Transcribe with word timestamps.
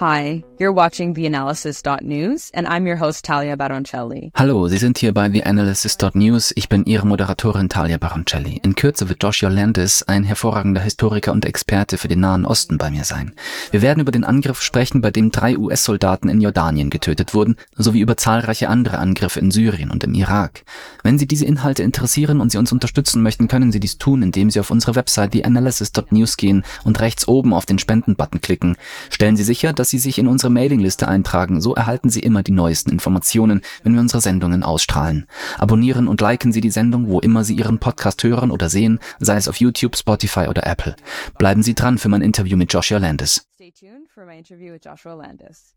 Hi, 0.00 0.42
you're 0.58 0.72
watching 0.72 1.14
theanalysis.news 1.14 2.52
and 2.54 2.66
I'm 2.66 2.86
your 2.86 2.98
host 2.98 3.22
Talia 3.22 3.54
Baroncelli. 3.54 4.30
Hallo, 4.34 4.66
Sie 4.66 4.78
sind 4.78 4.96
hier 4.96 5.12
bei 5.12 5.28
theanalysis.news. 5.28 6.54
Ich 6.56 6.70
bin 6.70 6.86
Ihre 6.86 7.06
Moderatorin 7.06 7.68
Talia 7.68 7.98
Baroncelli. 7.98 8.62
In 8.64 8.74
Kürze 8.76 9.10
wird 9.10 9.22
Joshua 9.22 9.50
Landis, 9.50 10.02
ein 10.04 10.24
hervorragender 10.24 10.80
Historiker 10.80 11.32
und 11.32 11.44
Experte 11.44 11.98
für 11.98 12.08
den 12.08 12.20
Nahen 12.20 12.46
Osten, 12.46 12.78
bei 12.78 12.90
mir 12.90 13.04
sein. 13.04 13.34
Wir 13.72 13.82
werden 13.82 14.00
über 14.00 14.10
den 14.10 14.24
Angriff 14.24 14.62
sprechen, 14.62 15.02
bei 15.02 15.10
dem 15.10 15.32
drei 15.32 15.58
US-Soldaten 15.58 16.30
in 16.30 16.40
Jordanien 16.40 16.88
getötet 16.88 17.34
wurden, 17.34 17.56
sowie 17.76 18.00
über 18.00 18.16
zahlreiche 18.16 18.70
andere 18.70 19.00
Angriffe 19.00 19.40
in 19.40 19.50
Syrien 19.50 19.90
und 19.90 20.02
im 20.02 20.14
Irak. 20.14 20.62
Wenn 21.02 21.18
Sie 21.18 21.26
diese 21.26 21.44
Inhalte 21.44 21.82
interessieren 21.82 22.40
und 22.40 22.52
Sie 22.52 22.58
uns 22.58 22.72
unterstützen 22.72 23.22
möchten, 23.22 23.48
können 23.48 23.70
Sie 23.70 23.80
dies 23.80 23.98
tun, 23.98 24.22
indem 24.22 24.48
Sie 24.48 24.60
auf 24.60 24.70
unsere 24.70 24.94
Website 24.94 25.32
theanalysis.news 25.32 26.38
gehen 26.38 26.64
und 26.84 27.00
rechts 27.00 27.28
oben 27.28 27.52
auf 27.52 27.66
den 27.66 27.78
Spenden-Button 27.78 28.40
klicken. 28.40 28.76
Stellen 29.10 29.36
Sie 29.36 29.44
sicher, 29.44 29.74
dass 29.74 29.89
Sie 29.90 29.98
sich 29.98 30.18
in 30.18 30.28
unsere 30.28 30.50
Mailingliste 30.50 31.08
eintragen, 31.08 31.60
so 31.60 31.74
erhalten 31.74 32.10
Sie 32.10 32.20
immer 32.20 32.42
die 32.42 32.52
neuesten 32.52 32.90
Informationen, 32.90 33.60
wenn 33.82 33.92
wir 33.92 34.00
unsere 34.00 34.20
Sendungen 34.20 34.62
ausstrahlen. 34.62 35.26
Abonnieren 35.58 36.08
und 36.08 36.20
liken 36.20 36.52
Sie 36.52 36.60
die 36.60 36.70
Sendung, 36.70 37.08
wo 37.08 37.20
immer 37.20 37.44
Sie 37.44 37.54
Ihren 37.54 37.78
Podcast 37.78 38.22
hören 38.22 38.50
oder 38.50 38.70
sehen, 38.70 39.00
sei 39.18 39.36
es 39.36 39.48
auf 39.48 39.56
YouTube, 39.56 39.96
Spotify 39.96 40.46
oder 40.48 40.66
Apple. 40.66 40.96
Bleiben 41.38 41.62
Sie 41.62 41.74
dran 41.74 41.98
für 41.98 42.08
mein 42.08 42.22
Interview 42.22 42.56
mit 42.56 42.72
Joshua 42.72 42.98
Landis. 42.98 43.44
Stay 43.56 43.72
tuned 43.72 44.08
for 44.08 44.24
my 44.24 44.38
interview 44.38 44.72
with 44.72 44.80
Joshua 44.84 45.14
Landis. 45.14 45.74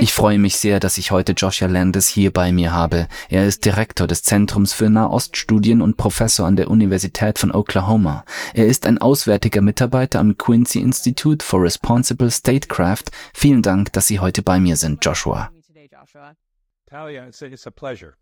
Ich 0.00 0.12
freue 0.14 0.38
mich 0.38 0.56
sehr, 0.56 0.80
dass 0.80 0.96
ich 0.96 1.10
heute 1.10 1.32
Joshua 1.32 1.68
Landis 1.68 2.08
hier 2.08 2.32
bei 2.32 2.52
mir 2.52 2.72
habe. 2.72 3.06
Er 3.28 3.46
ist 3.46 3.64
Direktor 3.66 4.06
des 4.06 4.22
Zentrums 4.22 4.72
für 4.72 4.88
Nahoststudien 4.88 5.82
und 5.82 5.98
Professor 5.98 6.46
an 6.46 6.56
der 6.56 6.70
Universität 6.70 7.38
von 7.38 7.52
Oklahoma. 7.52 8.24
Er 8.54 8.66
ist 8.66 8.86
ein 8.86 8.98
auswärtiger 8.98 9.60
Mitarbeiter 9.60 10.20
am 10.20 10.38
Quincy 10.38 10.80
Institute 10.80 11.44
for 11.44 11.62
Responsible 11.62 12.30
Statecraft. 12.30 13.04
Vielen 13.34 13.60
Dank, 13.60 13.92
dass 13.92 14.06
Sie 14.06 14.20
heute 14.20 14.42
bei 14.42 14.58
mir 14.58 14.76
sind, 14.76 15.04
Joshua. 15.04 15.50
Talia, 16.86 17.26
it's 17.26 17.66
a 17.66 17.70
pleasure. 17.70 18.16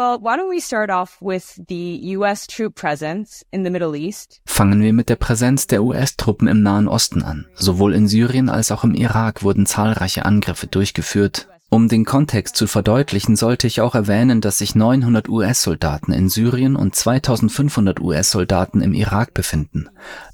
Well, 0.00 0.18
why 0.18 0.38
don't 0.38 0.48
we 0.48 0.60
start 0.60 0.88
off 0.88 1.18
with 1.20 1.60
the 1.68 2.00
U.S. 2.16 2.46
troop 2.46 2.74
presence 2.74 3.44
in 3.52 3.64
the 3.64 3.70
Middle 3.70 3.94
East? 3.94 4.40
Fangen 4.46 4.80
wir 4.80 4.94
mit 4.94 5.10
der 5.10 5.16
Präsenz 5.16 5.66
der 5.66 5.82
US-Truppen 5.82 6.48
im 6.48 6.62
Nahen 6.62 6.88
Osten 6.88 7.22
an. 7.22 7.46
Sowohl 7.52 7.94
in 7.94 8.08
Syrien 8.08 8.48
als 8.48 8.72
auch 8.72 8.82
im 8.82 8.94
Irak 8.94 9.42
wurden 9.42 9.66
zahlreiche 9.66 10.24
Angriffe 10.24 10.68
durchgeführt. 10.68 11.48
Um 11.72 11.86
den 11.86 12.04
Kontext 12.04 12.56
zu 12.56 12.66
verdeutlichen, 12.66 13.36
sollte 13.36 13.68
ich 13.68 13.80
auch 13.80 13.94
erwähnen, 13.94 14.40
dass 14.40 14.58
sich 14.58 14.74
900 14.74 15.28
US-Soldaten 15.28 16.12
in 16.12 16.28
Syrien 16.28 16.74
und 16.74 16.96
2500 16.96 18.00
US-Soldaten 18.00 18.80
im 18.80 18.92
Irak 18.92 19.34
befinden. 19.34 19.88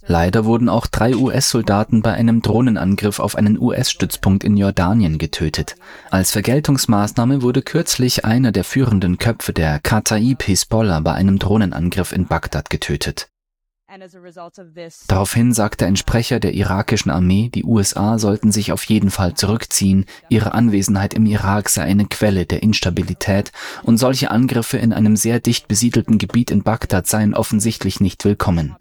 Leider 0.07 0.47
wurden 0.47 0.71
auch 0.71 0.87
drei 0.87 1.15
US-Soldaten 1.15 2.01
bei 2.01 2.15
einem 2.15 2.41
Drohnenangriff 2.41 3.21
auf 3.21 3.37
einen 3.37 3.61
US-Stützpunkt 3.61 4.45
in 4.45 4.57
Jordanien 4.57 5.19
getötet. 5.19 5.77
Als 6.11 6.31
Vergeltungsmaßnahme 6.31 7.43
wurde 7.43 7.61
kürzlich 7.61 8.25
einer 8.25 8.51
der 8.51 8.65
führenden 8.65 9.19
Köpfe 9.19 9.53
der 9.53 9.79
Kataib 9.79 10.43
Hisbollah 10.43 11.01
bei 11.01 11.13
einem 11.13 11.39
Drohnenangriff 11.39 12.13
in 12.13 12.27
Bagdad 12.27 12.71
getötet. 12.71 13.29
Daraufhin 15.09 15.53
sagte 15.53 15.87
ein 15.87 15.97
Sprecher 15.97 16.41
der 16.41 16.55
irakischen 16.55 17.11
Armee, 17.11 17.49
die 17.49 17.65
USA 17.65 18.19
sollten 18.19 18.53
sich 18.53 18.73
auf 18.73 18.85
jeden 18.85 19.11
Fall 19.11 19.35
zurückziehen, 19.35 20.07
ihre 20.29 20.53
Anwesenheit 20.53 21.15
im 21.15 21.27
Irak 21.27 21.69
sei 21.69 21.83
eine 21.83 22.07
Quelle 22.07 22.47
der 22.47 22.63
Instabilität 22.63 23.53
und 23.83 23.99
solche 23.99 24.31
Angriffe 24.31 24.79
in 24.79 24.93
einem 24.93 25.17
sehr 25.17 25.41
dicht 25.41 25.69
besiedelten 25.69 26.19
Gebiet 26.19 26.51
in 26.51 26.63
Bagdad 26.63 27.07
seien 27.07 27.35
offensichtlich 27.35 28.01
nicht 28.01 28.25
willkommen. 28.25 28.77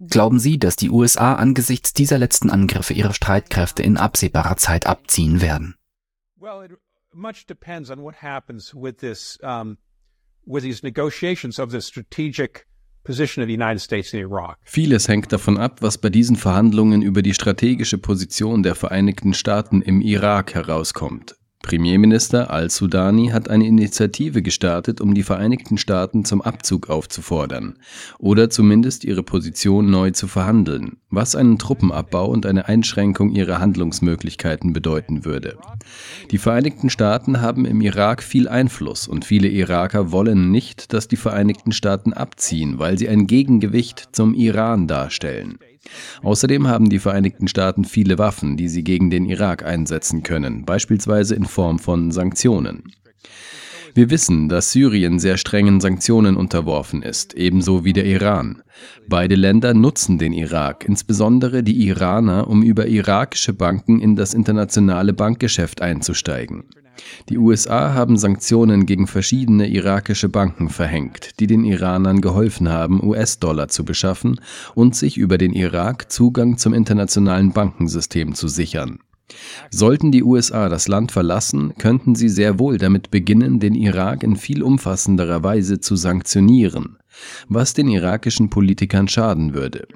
Glauben 0.00 0.38
Sie, 0.38 0.58
dass 0.58 0.76
die 0.76 0.90
USA 0.90 1.34
angesichts 1.34 1.92
dieser 1.92 2.18
letzten 2.18 2.50
Angriffe 2.50 2.94
ihre 2.94 3.12
Streitkräfte 3.12 3.82
in 3.82 3.96
absehbarer 3.96 4.56
Zeit 4.56 4.86
abziehen 4.86 5.40
werden? 5.40 5.74
Well, 6.40 6.64
it 6.64 6.78
much 7.12 7.46
depends 7.46 7.90
on 7.90 8.02
what 8.02 8.22
happens 8.22 8.74
with 8.74 8.96
this, 8.98 9.38
um, 9.42 9.78
with 10.48 10.62
these 10.62 10.82
negotiations 10.82 11.58
of 11.58 11.70
the 11.70 11.80
strategic 11.80 12.66
position 13.04 13.42
of 13.42 13.48
the 13.48 13.54
United 13.54 13.80
States 13.80 14.12
in 14.12 14.20
Iraq. 14.20 14.58
Vieles 14.64 15.08
hängt 15.08 15.32
davon 15.32 15.56
ab, 15.58 15.80
was 15.80 15.98
bei 15.98 16.10
diesen 16.10 16.36
Verhandlungen 16.36 17.02
über 17.02 17.22
die 17.22 17.34
strategische 17.34 17.98
Position 17.98 18.62
der 18.62 18.74
Vereinigten 18.74 19.34
Staaten 19.34 19.82
im 19.82 20.00
Irak 20.00 20.54
herauskommt. 20.54 21.37
Premierminister 21.62 22.50
al-Sudani 22.50 23.28
hat 23.28 23.50
eine 23.50 23.66
Initiative 23.66 24.42
gestartet, 24.42 25.00
um 25.00 25.12
die 25.12 25.24
Vereinigten 25.24 25.76
Staaten 25.76 26.24
zum 26.24 26.40
Abzug 26.40 26.88
aufzufordern 26.88 27.78
oder 28.18 28.48
zumindest 28.48 29.04
ihre 29.04 29.22
Position 29.22 29.90
neu 29.90 30.12
zu 30.12 30.28
verhandeln, 30.28 30.98
was 31.10 31.34
einen 31.34 31.58
Truppenabbau 31.58 32.30
und 32.30 32.46
eine 32.46 32.68
Einschränkung 32.68 33.30
ihrer 33.30 33.58
Handlungsmöglichkeiten 33.58 34.72
bedeuten 34.72 35.24
würde. 35.24 35.58
Die 36.30 36.38
Vereinigten 36.38 36.90
Staaten 36.90 37.40
haben 37.40 37.64
im 37.64 37.80
Irak 37.80 38.22
viel 38.22 38.48
Einfluss 38.48 39.08
und 39.08 39.24
viele 39.24 39.48
Iraker 39.48 40.12
wollen 40.12 40.50
nicht, 40.50 40.92
dass 40.92 41.08
die 41.08 41.16
Vereinigten 41.16 41.72
Staaten 41.72 42.12
abziehen, 42.12 42.78
weil 42.78 42.98
sie 42.98 43.08
ein 43.08 43.26
Gegengewicht 43.26 44.10
zum 44.12 44.32
Iran 44.32 44.86
darstellen. 44.86 45.58
Außerdem 46.22 46.66
haben 46.66 46.88
die 46.88 46.98
Vereinigten 46.98 47.48
Staaten 47.48 47.84
viele 47.84 48.18
Waffen, 48.18 48.56
die 48.56 48.68
sie 48.68 48.84
gegen 48.84 49.10
den 49.10 49.24
Irak 49.24 49.64
einsetzen 49.64 50.22
können, 50.22 50.64
beispielsweise 50.64 51.34
in 51.34 51.44
Form 51.44 51.78
von 51.78 52.10
Sanktionen. 52.10 52.92
Wir 53.94 54.10
wissen, 54.10 54.48
dass 54.48 54.72
Syrien 54.72 55.18
sehr 55.18 55.38
strengen 55.38 55.80
Sanktionen 55.80 56.36
unterworfen 56.36 57.02
ist, 57.02 57.34
ebenso 57.34 57.84
wie 57.84 57.92
der 57.92 58.04
Iran. 58.04 58.62
Beide 59.08 59.34
Länder 59.34 59.74
nutzen 59.74 60.18
den 60.18 60.32
Irak, 60.32 60.84
insbesondere 60.86 61.62
die 61.62 61.86
Iraner, 61.86 62.48
um 62.48 62.62
über 62.62 62.86
irakische 62.86 63.54
Banken 63.54 64.00
in 64.00 64.14
das 64.14 64.34
internationale 64.34 65.12
Bankgeschäft 65.12 65.82
einzusteigen. 65.82 66.64
Die 67.28 67.38
USA 67.38 67.94
haben 67.94 68.16
Sanktionen 68.16 68.86
gegen 68.86 69.06
verschiedene 69.06 69.68
irakische 69.68 70.28
Banken 70.28 70.68
verhängt, 70.68 71.40
die 71.40 71.46
den 71.46 71.64
Iranern 71.64 72.20
geholfen 72.20 72.68
haben, 72.68 73.02
US-Dollar 73.02 73.68
zu 73.68 73.84
beschaffen 73.84 74.40
und 74.74 74.96
sich 74.96 75.16
über 75.16 75.38
den 75.38 75.52
Irak 75.52 76.10
Zugang 76.10 76.58
zum 76.58 76.74
internationalen 76.74 77.52
Bankensystem 77.52 78.34
zu 78.34 78.48
sichern. 78.48 78.98
Sollten 79.70 80.10
die 80.10 80.22
USA 80.22 80.68
das 80.68 80.88
Land 80.88 81.12
verlassen, 81.12 81.74
könnten 81.76 82.14
sie 82.14 82.28
sehr 82.28 82.58
wohl 82.58 82.78
damit 82.78 83.10
beginnen, 83.10 83.60
den 83.60 83.74
Irak 83.74 84.22
in 84.22 84.36
viel 84.36 84.62
umfassenderer 84.62 85.42
Weise 85.42 85.80
zu 85.80 85.96
sanktionieren, 85.96 86.96
was 87.48 87.74
den 87.74 87.88
irakischen 87.88 88.48
Politikern 88.48 89.08
schaden 89.08 89.52
würde. 89.52 89.86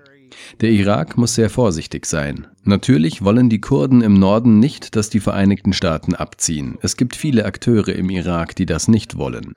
Der 0.61 0.71
Irak 0.71 1.17
muss 1.17 1.35
sehr 1.35 1.51
vorsichtig 1.51 2.07
sein. 2.07 2.47
Natürlich 2.65 3.23
wollen 3.23 3.49
die 3.49 3.61
Kurden 3.61 4.03
im 4.03 4.19
Norden 4.19 4.59
nicht, 4.59 4.97
dass 4.97 5.11
die 5.11 5.21
Vereinigten 5.21 5.73
Staaten 5.73 6.15
abziehen. 6.15 6.79
Es 6.83 6.97
gibt 6.97 7.17
viele 7.17 7.45
Akteure 7.45 7.89
im 7.89 8.11
Irak, 8.11 8.55
die 8.57 8.67
das 8.67 8.89
nicht 8.89 9.17
wollen. 9.17 9.55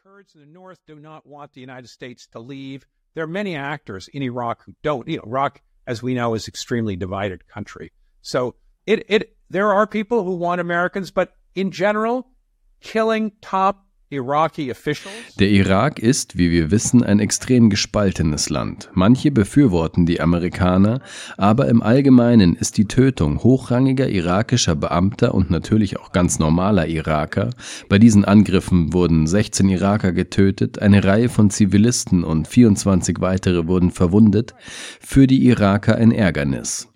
There 3.16 3.24
are 3.24 3.28
many 3.28 3.56
actors 3.56 4.10
in 4.10 4.22
Iraq 4.22 4.64
who 4.66 4.74
don't. 4.84 5.08
Iraq, 5.08 5.62
as 5.88 6.04
we 6.04 6.14
know, 6.14 6.36
is 6.36 6.50
extremely 6.50 6.98
divided 6.98 7.48
country. 7.48 7.94
So 8.22 8.56
it 8.86 9.06
it 9.08 9.38
there 9.50 9.74
are 9.74 9.88
people 9.88 10.24
who 10.24 10.36
want 10.36 10.60
Americans, 10.60 11.12
but 11.12 11.32
in 11.56 11.72
general, 11.72 12.28
killing 12.82 13.32
top. 13.42 13.85
Der 15.40 15.50
Irak 15.50 15.98
ist, 15.98 16.38
wie 16.38 16.52
wir 16.52 16.70
wissen, 16.70 17.04
ein 17.04 17.20
extrem 17.20 17.72
gespaltenes 17.72 18.52
Land. 18.52 18.92
Manche 18.94 19.32
befürworten 19.32 20.06
die 20.06 20.22
Amerikaner, 20.22 21.02
aber 21.38 21.68
im 21.70 21.82
Allgemeinen 21.82 22.56
ist 22.56 22.78
die 22.78 22.86
Tötung 22.86 23.42
hochrangiger 23.42 24.08
irakischer 24.08 24.76
Beamter 24.76 25.34
und 25.34 25.50
natürlich 25.50 26.00
auch 26.00 26.12
ganz 26.12 26.38
normaler 26.38 26.88
Iraker, 26.88 27.50
bei 27.90 27.98
diesen 27.98 28.26
Angriffen 28.26 28.94
wurden 28.94 29.26
16 29.26 29.70
Iraker 29.70 30.12
getötet, 30.12 30.78
eine 30.78 31.04
Reihe 31.04 31.28
von 31.28 31.50
Zivilisten 31.50 32.24
und 32.24 32.48
24 32.48 33.22
weitere 33.22 33.66
wurden 33.66 33.90
verwundet, 33.90 34.54
für 35.00 35.26
die 35.26 35.48
Iraker 35.48 35.96
ein 35.96 36.12
Ärgernis. 36.12 36.90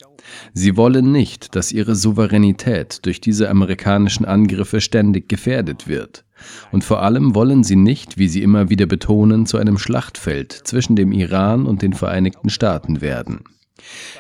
Sie 0.54 0.78
wollen 0.78 1.12
nicht, 1.12 1.56
dass 1.56 1.72
ihre 1.72 1.96
Souveränität 1.96 3.06
durch 3.06 3.22
diese 3.22 3.50
amerikanischen 3.50 4.26
Angriffe 4.26 4.82
ständig 4.82 5.30
gefährdet 5.30 5.88
wird. 5.88 6.26
Und 6.72 6.84
vor 6.84 7.02
allem 7.02 7.36
wollen 7.36 7.64
sie 7.64 7.76
nicht, 7.76 8.18
wie 8.18 8.28
sie 8.28 8.44
immer 8.44 8.70
wieder 8.70 8.86
betonen, 8.86 9.46
zu 9.46 9.58
einem 9.58 9.78
Schlachtfeld 9.78 10.52
zwischen 10.52 10.96
dem 10.96 11.12
Iran 11.12 11.66
und 11.66 11.82
den 11.82 11.94
Vereinigten 11.94 12.50
Staaten 12.50 13.02
werden. 13.02 13.44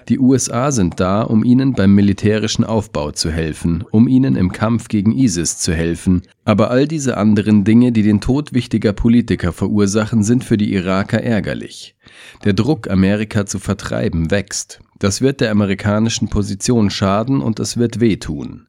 Die 0.07 0.19
USA 0.19 0.71
sind 0.71 0.99
da, 0.99 1.21
um 1.21 1.43
ihnen 1.43 1.73
beim 1.73 1.93
militärischen 1.93 2.63
Aufbau 2.63 3.11
zu 3.11 3.31
helfen, 3.31 3.83
um 3.91 4.07
ihnen 4.07 4.35
im 4.35 4.51
Kampf 4.51 4.87
gegen 4.87 5.11
ISIS 5.11 5.57
zu 5.57 5.73
helfen, 5.73 6.21
aber 6.45 6.71
all 6.71 6.87
diese 6.87 7.17
anderen 7.17 7.63
Dinge, 7.63 7.91
die 7.91 8.03
den 8.03 8.21
Tod 8.21 8.53
wichtiger 8.53 8.93
Politiker 8.93 9.51
verursachen, 9.51 10.23
sind 10.23 10.43
für 10.43 10.57
die 10.57 10.73
Iraker 10.73 11.21
ärgerlich. 11.21 11.95
Der 12.43 12.53
Druck, 12.53 12.89
Amerika 12.89 13.45
zu 13.45 13.59
vertreiben, 13.59 14.31
wächst. 14.31 14.79
Das 14.99 15.21
wird 15.21 15.39
der 15.39 15.51
amerikanischen 15.51 16.27
Position 16.27 16.89
schaden 16.89 17.41
und 17.41 17.59
es 17.59 17.77
wird 17.77 18.01
wehtun. 18.01 18.67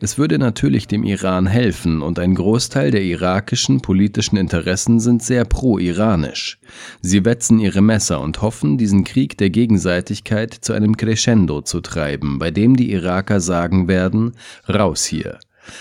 Es 0.00 0.16
würde 0.16 0.38
natürlich 0.38 0.86
dem 0.86 1.02
Iran 1.02 1.46
helfen 1.46 2.02
und 2.02 2.18
ein 2.18 2.34
Großteil 2.34 2.90
der 2.90 3.02
irakischen 3.02 3.80
politischen 3.80 4.36
Interessen 4.36 5.00
sind 5.00 5.22
sehr 5.22 5.44
pro-iranisch. 5.44 6.58
Sie 7.00 7.24
wetzen 7.24 7.58
ihre 7.58 7.80
Messer 7.80 8.20
und 8.20 8.42
hoffen, 8.42 8.78
diesen 8.78 9.04
Krieg 9.04 9.36
der 9.38 9.50
Gegenseitigkeit 9.50 10.52
zu 10.54 10.72
einem 10.72 10.96
Crescendo 10.96 11.62
zu 11.62 11.80
treiben, 11.80 12.38
bei 12.38 12.50
dem 12.50 12.76
die 12.76 12.92
Iraker 12.92 13.40
sagen 13.40 13.88
werden, 13.88 14.32
raus 14.68 15.04
hier. 15.04 15.38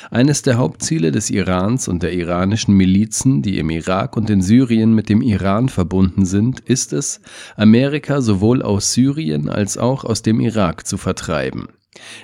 Eines 0.09 0.41
der 0.41 0.57
Hauptziele 0.57 1.11
des 1.11 1.29
Irans 1.29 1.87
und 1.87 2.03
der 2.03 2.13
iranischen 2.13 2.75
Milizen, 2.75 3.41
die 3.41 3.57
im 3.57 3.69
Irak 3.69 4.15
und 4.15 4.29
in 4.29 4.41
Syrien 4.41 4.93
mit 4.93 5.09
dem 5.09 5.21
Iran 5.21 5.69
verbunden 5.69 6.25
sind, 6.25 6.59
ist 6.59 6.93
es, 6.93 7.21
Amerika 7.55 8.21
sowohl 8.21 8.61
aus 8.61 8.93
Syrien 8.93 9.49
als 9.49 9.77
auch 9.77 10.03
aus 10.03 10.21
dem 10.21 10.39
Irak 10.39 10.85
zu 10.85 10.97
vertreiben. 10.97 11.69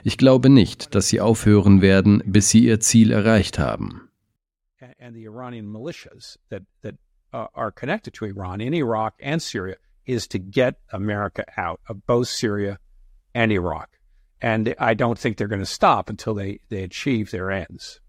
Ich 0.04 0.18
glaube 0.18 0.50
nicht, 0.50 0.96
dass 0.96 1.08
sie 1.08 1.22
aufhören 1.22 1.82
werden, 1.82 2.24
bis 2.26 2.50
sie 2.50 2.66
ihr 2.66 2.80
Ziel 2.80 3.12
erreicht 3.12 3.60
haben. 3.60 4.10
And 5.00 5.16
the 5.16 5.26
Iranian 5.26 5.66
militias 5.66 6.38
that, 6.50 6.64
that 6.82 6.96
uh, 7.34 7.48
are 7.54 7.72
connected 7.72 8.14
to 8.16 8.26
Iran 8.26 8.60
in 8.60 8.74
Iraq 8.74 9.14
and 9.22 9.42
Syria 9.42 9.78
is 10.06 10.28
to 10.28 10.40
get 10.40 10.76
America 10.92 11.46
out 11.56 11.80
of 11.88 12.06
both 12.06 12.28
Syria 12.28 12.80
and 13.34 13.52
Iraq. 13.52 13.97
And 14.42 14.76
I 14.80 14.94
don't 14.94 15.18
think 15.18 15.38
they're 15.38 15.48
going 15.48 15.60
to 15.60 15.66
stop 15.66 16.10
until 16.10 16.34
they, 16.34 16.60
they 16.70 16.84
achieve 16.84 17.32
their 17.32 17.52
ends. 17.52 18.00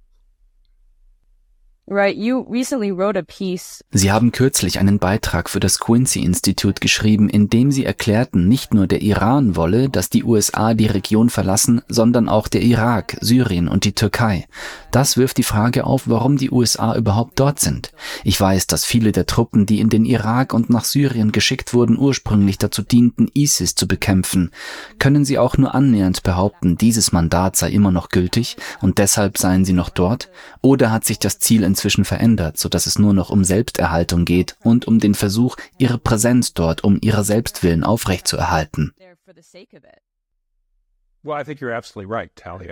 Sie 3.90 4.12
haben 4.12 4.30
kürzlich 4.30 4.78
einen 4.78 4.98
Beitrag 4.98 5.48
für 5.48 5.58
das 5.58 5.78
Quincy 5.80 6.20
Institute 6.22 6.80
geschrieben, 6.80 7.30
in 7.30 7.48
dem 7.48 7.72
Sie 7.72 7.86
erklärten, 7.86 8.46
nicht 8.46 8.74
nur 8.74 8.86
der 8.86 9.00
Iran 9.00 9.56
wolle, 9.56 9.88
dass 9.88 10.10
die 10.10 10.22
USA 10.22 10.74
die 10.74 10.86
Region 10.86 11.30
verlassen, 11.30 11.80
sondern 11.88 12.28
auch 12.28 12.48
der 12.48 12.60
Irak, 12.60 13.16
Syrien 13.22 13.68
und 13.68 13.84
die 13.84 13.94
Türkei. 13.94 14.46
Das 14.90 15.16
wirft 15.16 15.38
die 15.38 15.42
Frage 15.42 15.84
auf, 15.84 16.02
warum 16.08 16.36
die 16.36 16.50
USA 16.50 16.94
überhaupt 16.94 17.40
dort 17.40 17.58
sind. 17.58 17.92
Ich 18.22 18.38
weiß, 18.38 18.66
dass 18.66 18.84
viele 18.84 19.12
der 19.12 19.24
Truppen, 19.24 19.64
die 19.64 19.80
in 19.80 19.88
den 19.88 20.04
Irak 20.04 20.52
und 20.52 20.68
nach 20.68 20.84
Syrien 20.84 21.32
geschickt 21.32 21.72
wurden, 21.72 21.98
ursprünglich 21.98 22.58
dazu 22.58 22.82
dienten, 22.82 23.30
ISIS 23.32 23.74
zu 23.74 23.88
bekämpfen. 23.88 24.50
Können 24.98 25.24
Sie 25.24 25.38
auch 25.38 25.56
nur 25.56 25.74
annähernd 25.74 26.22
behaupten, 26.22 26.76
dieses 26.76 27.12
Mandat 27.12 27.56
sei 27.56 27.70
immer 27.70 27.92
noch 27.92 28.10
gültig 28.10 28.58
und 28.82 28.98
deshalb 28.98 29.38
seien 29.38 29.64
Sie 29.64 29.72
noch 29.72 29.88
dort? 29.88 30.28
Oder 30.60 30.90
hat 30.90 31.06
sich 31.06 31.18
das 31.18 31.38
Ziel 31.38 31.62
inzwischen 31.78 32.04
verändert, 32.04 32.58
so 32.58 32.68
dass 32.68 32.86
es 32.86 32.98
nur 32.98 33.14
noch 33.14 33.30
um 33.30 33.44
Selbsterhaltung 33.44 34.24
geht 34.24 34.56
und 34.64 34.88
um 34.88 34.98
den 34.98 35.14
Versuch, 35.14 35.56
ihre 35.78 35.96
Präsenz 35.96 36.52
dort 36.52 36.82
um 36.82 36.98
ihrer 37.00 37.22
Selbstwillen 37.22 37.84
aufrechtzuerhalten. 37.84 38.92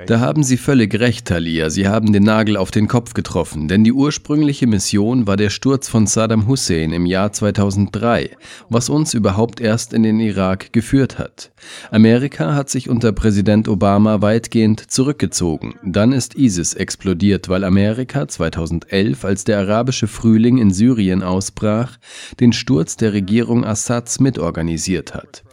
Da 0.07 0.21
haben 0.21 0.43
Sie 0.43 0.57
völlig 0.57 0.99
recht, 0.99 1.27
Talia. 1.27 1.71
Sie 1.71 1.87
haben 1.87 2.13
den 2.13 2.23
Nagel 2.23 2.57
auf 2.57 2.71
den 2.71 2.89
Kopf 2.89 3.15
getroffen, 3.15 3.69
denn 3.69 3.85
die 3.85 3.93
ursprüngliche 3.93 4.67
Mission 4.67 5.27
war 5.27 5.37
der 5.37 5.51
Sturz 5.51 5.89
von 5.89 6.07
Saddam 6.07 6.47
Hussein 6.47 6.93
im 6.93 7.07
Jahr 7.07 7.33
2003, 7.33 8.31
was 8.69 8.89
uns 8.89 9.15
überhaupt 9.15 9.61
erst 9.61 9.93
in 9.93 10.03
den 10.03 10.21
Irak 10.21 10.73
geführt 10.73 11.19
hat. 11.19 11.53
Amerika 11.91 12.55
hat 12.55 12.71
sich 12.71 12.89
unter 12.89 13.13
Präsident 13.13 13.69
Obama 13.69 14.23
weitgehend 14.23 14.91
zurückgezogen. 14.91 15.75
Dann 15.85 16.13
ist 16.13 16.35
ISIS 16.35 16.75
explodiert, 16.75 17.49
weil 17.49 17.65
Amerika 17.65 18.27
2011, 18.27 19.25
als 19.25 19.45
der 19.45 19.59
arabische 19.59 20.07
Frühling 20.07 20.59
in 20.59 20.71
Syrien 20.71 21.23
ausbrach, 21.23 21.99
den 22.41 22.53
Sturz 22.53 22.97
der 22.97 23.13
Regierung 23.13 23.65
Assads 23.65 24.21
mitorganisiert 24.21 25.15
hat. 25.15 25.46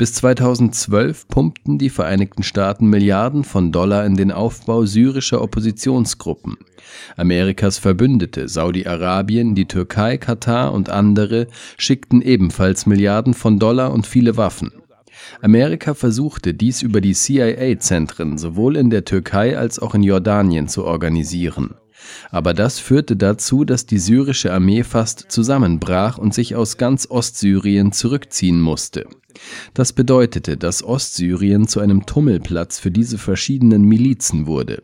Bis 0.00 0.14
2012 0.14 1.28
pumpten 1.28 1.76
die 1.76 1.90
Vereinigten 1.90 2.42
Staaten 2.42 2.86
Milliarden 2.86 3.44
von 3.44 3.70
Dollar 3.70 4.06
in 4.06 4.16
den 4.16 4.32
Aufbau 4.32 4.86
syrischer 4.86 5.42
Oppositionsgruppen. 5.42 6.56
Amerikas 7.18 7.76
Verbündete 7.76 8.48
Saudi-Arabien, 8.48 9.54
die 9.54 9.66
Türkei, 9.66 10.16
Katar 10.16 10.72
und 10.72 10.88
andere 10.88 11.48
schickten 11.76 12.22
ebenfalls 12.22 12.86
Milliarden 12.86 13.34
von 13.34 13.58
Dollar 13.58 13.92
und 13.92 14.06
viele 14.06 14.38
Waffen. 14.38 14.72
Amerika 15.42 15.92
versuchte 15.92 16.54
dies 16.54 16.80
über 16.80 17.02
die 17.02 17.12
CIA-Zentren 17.12 18.38
sowohl 18.38 18.78
in 18.78 18.88
der 18.88 19.04
Türkei 19.04 19.58
als 19.58 19.78
auch 19.80 19.94
in 19.94 20.02
Jordanien 20.02 20.66
zu 20.66 20.86
organisieren. 20.86 21.74
Aber 22.30 22.54
das 22.54 22.78
führte 22.78 23.16
dazu, 23.16 23.64
dass 23.64 23.86
die 23.86 23.98
syrische 23.98 24.52
Armee 24.52 24.84
fast 24.84 25.26
zusammenbrach 25.28 26.18
und 26.18 26.34
sich 26.34 26.54
aus 26.56 26.76
ganz 26.76 27.10
Ostsyrien 27.10 27.92
zurückziehen 27.92 28.60
musste. 28.60 29.06
Das 29.74 29.92
bedeutete, 29.92 30.56
dass 30.56 30.82
Ostsyrien 30.82 31.68
zu 31.68 31.80
einem 31.80 32.06
Tummelplatz 32.06 32.78
für 32.78 32.90
diese 32.90 33.18
verschiedenen 33.18 33.82
Milizen 33.82 34.46
wurde. 34.46 34.82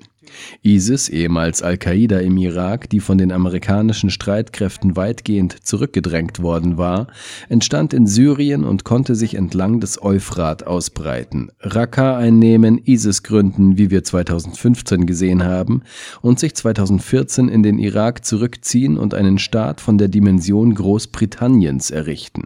ISIS, 0.63 1.09
ehemals 1.09 1.63
Al-Qaida 1.63 2.19
im 2.19 2.37
Irak, 2.37 2.91
die 2.91 3.01
von 3.01 3.19
den 3.19 3.33
amerikanischen 3.33 4.11
Streitkräften 4.11 4.97
weitgehend 4.97 5.65
zurückgedrängt 5.67 6.41
worden 6.41 6.77
war, 6.79 7.09
entstand 7.49 7.93
in 7.93 8.07
Syrien 8.07 8.65
und 8.65 8.85
konnte 8.85 9.15
sich 9.15 9.35
entlang 9.35 9.81
des 9.81 10.03
Euphrat 10.03 10.67
ausbreiten, 10.67 11.51
Raqqa 11.61 12.17
einnehmen, 12.17 12.81
ISIS 12.85 13.23
gründen, 13.23 13.79
wie 13.79 13.91
wir 13.91 14.05
2015 14.05 15.07
gesehen 15.07 15.45
haben, 15.45 15.83
und 16.23 16.39
sich 16.39 16.55
2014 16.55 17.49
in 17.49 17.63
den 17.63 17.79
Irak 17.79 18.25
zurückziehen 18.25 18.97
und 18.99 19.15
einen 19.15 19.39
Staat 19.39 19.81
von 19.81 19.99
der 19.99 20.09
Dimension 20.09 20.75
Großbritanniens 20.75 21.91
errichten. 21.91 22.45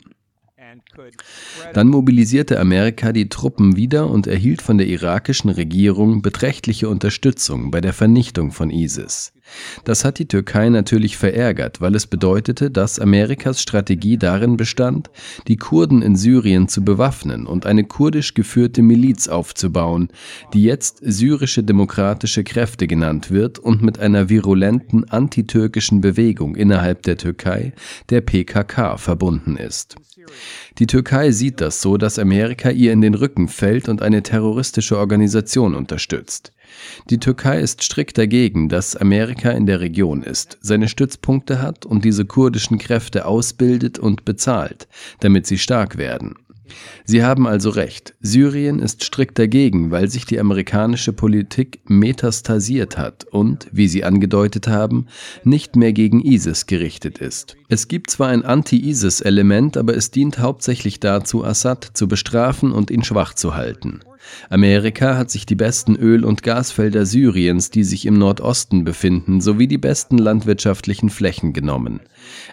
Dann 1.72 1.88
mobilisierte 1.88 2.58
Amerika 2.58 3.12
die 3.12 3.28
Truppen 3.28 3.76
wieder 3.76 4.08
und 4.08 4.26
erhielt 4.26 4.62
von 4.62 4.78
der 4.78 4.86
irakischen 4.86 5.50
Regierung 5.50 6.22
beträchtliche 6.22 6.88
Unterstützung 6.88 7.70
bei 7.70 7.80
der 7.80 7.92
Vernichtung 7.92 8.52
von 8.52 8.70
ISIS. 8.70 9.32
Das 9.84 10.04
hat 10.04 10.18
die 10.18 10.26
Türkei 10.26 10.68
natürlich 10.68 11.16
verärgert, 11.16 11.80
weil 11.80 11.94
es 11.94 12.06
bedeutete, 12.06 12.70
dass 12.70 12.98
Amerikas 12.98 13.60
Strategie 13.60 14.16
darin 14.16 14.56
bestand, 14.56 15.10
die 15.48 15.56
Kurden 15.56 16.02
in 16.02 16.16
Syrien 16.16 16.68
zu 16.68 16.84
bewaffnen 16.84 17.46
und 17.46 17.66
eine 17.66 17.84
kurdisch 17.84 18.34
geführte 18.34 18.82
Miliz 18.82 19.28
aufzubauen, 19.28 20.08
die 20.52 20.62
jetzt 20.62 20.98
syrische 21.02 21.62
demokratische 21.62 22.44
Kräfte 22.44 22.86
genannt 22.86 23.30
wird 23.30 23.58
und 23.58 23.82
mit 23.82 23.98
einer 23.98 24.28
virulenten 24.28 25.08
antitürkischen 25.10 26.00
Bewegung 26.00 26.56
innerhalb 26.56 27.02
der 27.02 27.16
Türkei, 27.16 27.72
der 28.10 28.20
PKK, 28.20 28.96
verbunden 28.98 29.56
ist. 29.56 29.96
Die 30.78 30.86
Türkei 30.86 31.30
sieht 31.32 31.60
das 31.60 31.80
so, 31.80 31.96
dass 31.96 32.18
Amerika 32.18 32.70
ihr 32.70 32.92
in 32.92 33.00
den 33.00 33.14
Rücken 33.14 33.48
fällt 33.48 33.88
und 33.88 34.02
eine 34.02 34.22
terroristische 34.22 34.98
Organisation 34.98 35.74
unterstützt. 35.74 36.52
Die 37.08 37.18
Türkei 37.18 37.60
ist 37.60 37.82
strikt 37.82 38.18
dagegen, 38.18 38.68
dass 38.68 38.96
Amerika 38.96 39.50
in 39.50 39.66
der 39.66 39.80
Region 39.80 40.22
ist, 40.22 40.58
seine 40.60 40.88
Stützpunkte 40.88 41.62
hat 41.62 41.86
und 41.86 42.04
diese 42.04 42.24
kurdischen 42.24 42.78
Kräfte 42.78 43.26
ausbildet 43.26 43.98
und 43.98 44.24
bezahlt, 44.24 44.88
damit 45.20 45.46
sie 45.46 45.58
stark 45.58 45.96
werden. 45.96 46.34
Sie 47.04 47.24
haben 47.24 47.46
also 47.46 47.70
recht. 47.70 48.14
Syrien 48.20 48.78
ist 48.78 49.04
strikt 49.04 49.38
dagegen, 49.38 49.90
weil 49.90 50.08
sich 50.08 50.24
die 50.24 50.38
amerikanische 50.38 51.12
Politik 51.12 51.80
metastasiert 51.88 52.98
hat 52.98 53.24
und, 53.24 53.68
wie 53.72 53.88
Sie 53.88 54.04
angedeutet 54.04 54.68
haben, 54.68 55.06
nicht 55.44 55.76
mehr 55.76 55.92
gegen 55.92 56.20
ISIS 56.20 56.66
gerichtet 56.66 57.18
ist. 57.18 57.56
Es 57.68 57.88
gibt 57.88 58.10
zwar 58.10 58.28
ein 58.28 58.44
Anti-ISIS-Element, 58.44 59.76
aber 59.76 59.96
es 59.96 60.10
dient 60.10 60.38
hauptsächlich 60.38 61.00
dazu, 61.00 61.44
Assad 61.44 61.90
zu 61.94 62.08
bestrafen 62.08 62.72
und 62.72 62.90
ihn 62.90 63.04
schwach 63.04 63.34
zu 63.34 63.54
halten. 63.54 64.00
Amerika 64.48 65.16
hat 65.16 65.30
sich 65.30 65.46
die 65.46 65.54
besten 65.54 65.96
Öl- 65.96 66.24
und 66.24 66.42
Gasfelder 66.42 67.06
Syriens, 67.06 67.70
die 67.70 67.84
sich 67.84 68.06
im 68.06 68.18
Nordosten 68.18 68.84
befinden, 68.84 69.40
sowie 69.40 69.66
die 69.66 69.78
besten 69.78 70.18
landwirtschaftlichen 70.18 71.10
Flächen 71.10 71.52
genommen. 71.52 72.00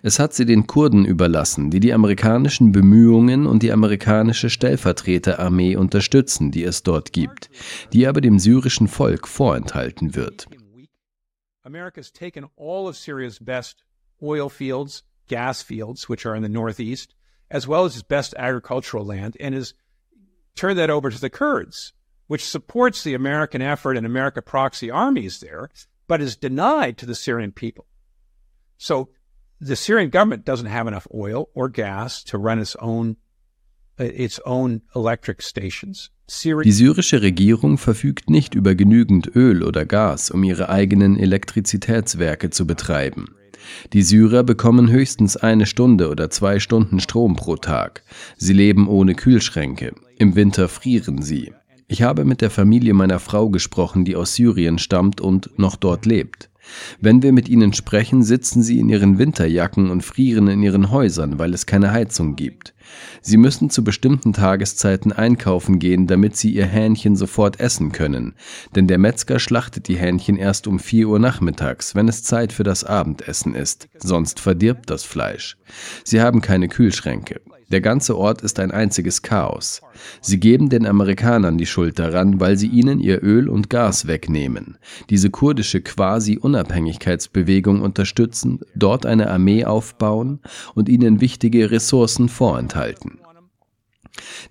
Es 0.03 0.19
hat 0.19 0.33
sie 0.33 0.45
den 0.45 0.67
Kurden 0.67 1.05
überlassen, 1.05 1.69
die 1.69 1.79
die 1.79 1.93
amerikanischen 1.93 2.71
Bemühungen 2.71 3.45
und 3.45 3.63
die 3.63 3.71
amerikanische 3.71 4.49
Stellvertreterarmee 4.49 5.75
unterstützen, 5.75 6.51
die 6.51 6.63
es 6.63 6.83
dort 6.83 7.13
gibt, 7.13 7.49
die 7.93 8.07
aber 8.07 8.21
dem 8.21 8.39
syrischen 8.39 8.87
Volk 8.87 9.27
vorenthalten 9.27 10.15
wird. 10.15 10.47
America's 11.63 12.13
taken 12.13 12.45
all 12.55 12.87
of 12.87 12.95
Syria's 12.95 13.39
best 13.39 13.83
oil 14.21 14.49
fields, 14.49 15.03
gas 15.27 15.61
fields, 15.61 16.07
which 16.07 16.25
are 16.25 16.35
in 16.35 16.41
the 16.41 16.49
northeast, 16.49 17.13
as 17.49 17.67
well 17.67 17.83
as 17.83 17.95
its 17.95 18.03
best 18.03 18.35
agricultural 18.37 19.05
land, 19.05 19.35
and 19.41 19.53
is 19.53 19.73
turn 20.57 20.75
that 20.77 20.89
over 20.89 21.09
to 21.09 21.19
the 21.19 21.29
Kurds, 21.29 21.93
which 22.27 22.45
supports 22.45 23.03
the 23.03 23.13
American 23.13 23.61
effort 23.61 23.97
and 23.97 24.05
America 24.05 24.41
proxy 24.41 24.91
armies 24.91 25.39
there, 25.39 25.69
but 26.07 26.21
is 26.21 26.35
denied 26.35 26.97
to 26.97 27.05
the 27.05 27.15
Syrian 27.15 27.51
people. 27.51 27.85
So 28.77 29.09
the 29.59 29.75
Syrian 29.75 30.09
government 30.09 30.45
doesn't 30.45 30.67
have 30.67 30.87
enough 30.87 31.07
oil 31.13 31.49
or 31.53 31.69
gas 31.69 32.23
to 32.25 32.37
run 32.37 32.59
its 32.59 32.75
own 32.77 33.17
uh, 33.99 34.03
its 34.03 34.39
own 34.45 34.81
electric 34.95 35.41
stations. 35.41 36.11
Die 36.65 36.73
syrische 36.73 37.21
Regierung 37.21 37.77
verfügt 37.77 38.29
nicht 38.29 38.53
über 38.53 38.75
genügend 38.75 39.33
Öl 39.33 39.63
oder 39.63 39.85
Gas, 39.85 40.29
um 40.29 40.43
ihre 40.43 40.67
eigenen 40.67 41.17
Elektrizitätswerke 41.17 42.49
zu 42.49 42.67
betreiben. 42.67 43.27
Die 43.93 44.01
Syrer 44.01 44.43
bekommen 44.43 44.89
höchstens 44.89 45.37
eine 45.37 45.65
Stunde 45.65 46.09
oder 46.09 46.29
zwei 46.29 46.59
Stunden 46.59 46.99
Strom 46.99 47.37
pro 47.37 47.55
Tag. 47.55 48.03
Sie 48.35 48.53
leben 48.53 48.89
ohne 48.89 49.15
Kühlschränke. 49.15 49.93
Im 50.19 50.35
Winter 50.35 50.67
frieren 50.67 51.21
sie. 51.21 51.53
Ich 51.87 52.01
habe 52.01 52.25
mit 52.25 52.41
der 52.41 52.49
Familie 52.49 52.95
meiner 52.95 53.19
Frau 53.19 53.49
gesprochen, 53.49 54.03
die 54.03 54.15
aus 54.15 54.33
Syrien 54.33 54.79
stammt 54.79 55.21
und 55.21 55.59
noch 55.59 55.75
dort 55.75 56.07
lebt. 56.07 56.49
Wenn 56.99 57.21
wir 57.21 57.31
mit 57.31 57.47
ihnen 57.47 57.71
sprechen, 57.71 58.23
sitzen 58.23 58.63
sie 58.63 58.79
in 58.79 58.89
ihren 58.89 59.19
Winterjacken 59.19 59.91
und 59.91 60.01
frieren 60.01 60.47
in 60.47 60.63
ihren 60.63 60.89
Häusern, 60.89 61.37
weil 61.37 61.53
es 61.53 61.67
keine 61.67 61.91
Heizung 61.91 62.35
gibt. 62.35 62.73
Sie 63.21 63.37
müssen 63.37 63.69
zu 63.69 63.83
bestimmten 63.83 64.33
Tageszeiten 64.33 65.13
einkaufen 65.13 65.77
gehen, 65.77 66.07
damit 66.07 66.35
sie 66.35 66.51
ihr 66.51 66.65
Hähnchen 66.65 67.15
sofort 67.15 67.59
essen 67.59 67.91
können, 67.91 68.33
denn 68.75 68.87
der 68.87 68.97
Metzger 68.97 69.39
schlachtet 69.39 69.87
die 69.87 69.97
Hähnchen 69.97 70.35
erst 70.35 70.65
um 70.65 70.79
4 70.79 71.07
Uhr 71.07 71.19
nachmittags, 71.19 71.93
wenn 71.93 72.07
es 72.07 72.23
Zeit 72.23 72.51
für 72.51 72.63
das 72.63 72.83
Abendessen 72.83 73.53
ist, 73.53 73.87
sonst 73.99 74.39
verdirbt 74.39 74.89
das 74.89 75.03
Fleisch. 75.03 75.57
Sie 76.03 76.21
haben 76.21 76.41
keine 76.41 76.69
Kühlschränke. 76.69 77.39
Der 77.69 77.81
ganze 77.81 78.17
Ort 78.17 78.41
ist 78.41 78.59
ein 78.59 78.71
einziges 78.71 79.21
Chaos. 79.21 79.81
Sie 80.21 80.39
geben 80.39 80.69
den 80.69 80.85
Amerikanern 80.85 81.57
die 81.57 81.65
Schuld 81.65 81.99
daran, 81.99 82.39
weil 82.39 82.57
sie 82.57 82.67
ihnen 82.67 82.99
ihr 82.99 83.21
Öl 83.21 83.49
und 83.49 83.69
Gas 83.69 84.07
wegnehmen, 84.07 84.77
diese 85.09 85.29
kurdische 85.29 85.81
Quasi-Unabhängigkeitsbewegung 85.81 87.81
unterstützen, 87.81 88.59
dort 88.75 89.05
eine 89.05 89.29
Armee 89.29 89.65
aufbauen 89.65 90.39
und 90.75 90.87
ihnen 90.87 91.19
wichtige 91.19 91.71
Ressourcen 91.71 92.29
vorenthalten. 92.29 93.19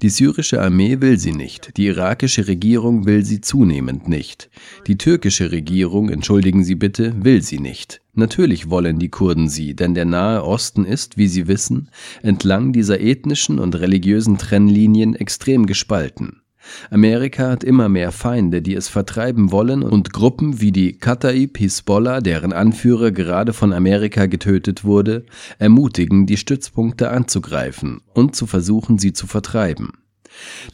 Die 0.03 0.11
syrische 0.11 0.61
Armee 0.61 1.01
will 1.01 1.19
sie 1.19 1.33
nicht, 1.33 1.77
die 1.77 1.87
irakische 1.87 2.47
Regierung 2.47 3.07
will 3.07 3.25
sie 3.25 3.41
zunehmend 3.41 4.09
nicht, 4.09 4.51
die 4.87 4.99
türkische 4.99 5.51
Regierung, 5.51 6.09
entschuldigen 6.09 6.65
Sie 6.65 6.77
bitte, 6.77 7.25
will 7.25 7.43
sie 7.43 7.59
nicht. 7.59 8.01
Natürlich 8.19 8.71
wollen 8.71 8.99
die 8.99 9.11
Kurden 9.11 9.49
sie, 9.49 9.77
denn 9.77 9.93
der 9.95 10.07
Nahe 10.07 10.43
Osten 10.43 10.87
ist, 10.87 11.19
wie 11.19 11.29
Sie 11.29 11.49
wissen, 11.49 11.91
entlang 12.23 12.73
dieser 12.73 12.99
ethnischen 12.99 13.59
und 13.59 13.79
religiösen 13.79 14.39
Trennlinien 14.39 15.15
extrem 15.15 15.67
gespalten. 15.67 16.41
Amerika 16.91 17.51
hat 17.51 17.63
immer 17.63 17.91
mehr 17.91 18.13
Feinde, 18.13 18.63
die 18.63 18.75
es 18.75 18.89
vertreiben 18.89 19.53
wollen, 19.53 19.83
und 19.83 20.15
Gruppen 20.15 20.63
wie 20.63 20.73
die 20.73 20.95
Kataib 20.95 21.59
Hisbollah, 21.59 22.23
deren 22.23 22.55
Anführer 22.55 23.11
gerade 23.11 23.53
von 23.53 23.75
Amerika 23.75 24.25
getötet 24.25 24.83
wurde, 24.83 25.27
ermutigen, 25.59 26.27
die 26.27 26.39
Stützpunkte 26.39 27.11
anzugreifen 27.11 28.01
und 28.15 28.35
zu 28.35 28.47
versuchen, 28.47 28.99
sie 28.99 29.13
zu 29.13 29.27
vertreiben. 29.27 29.93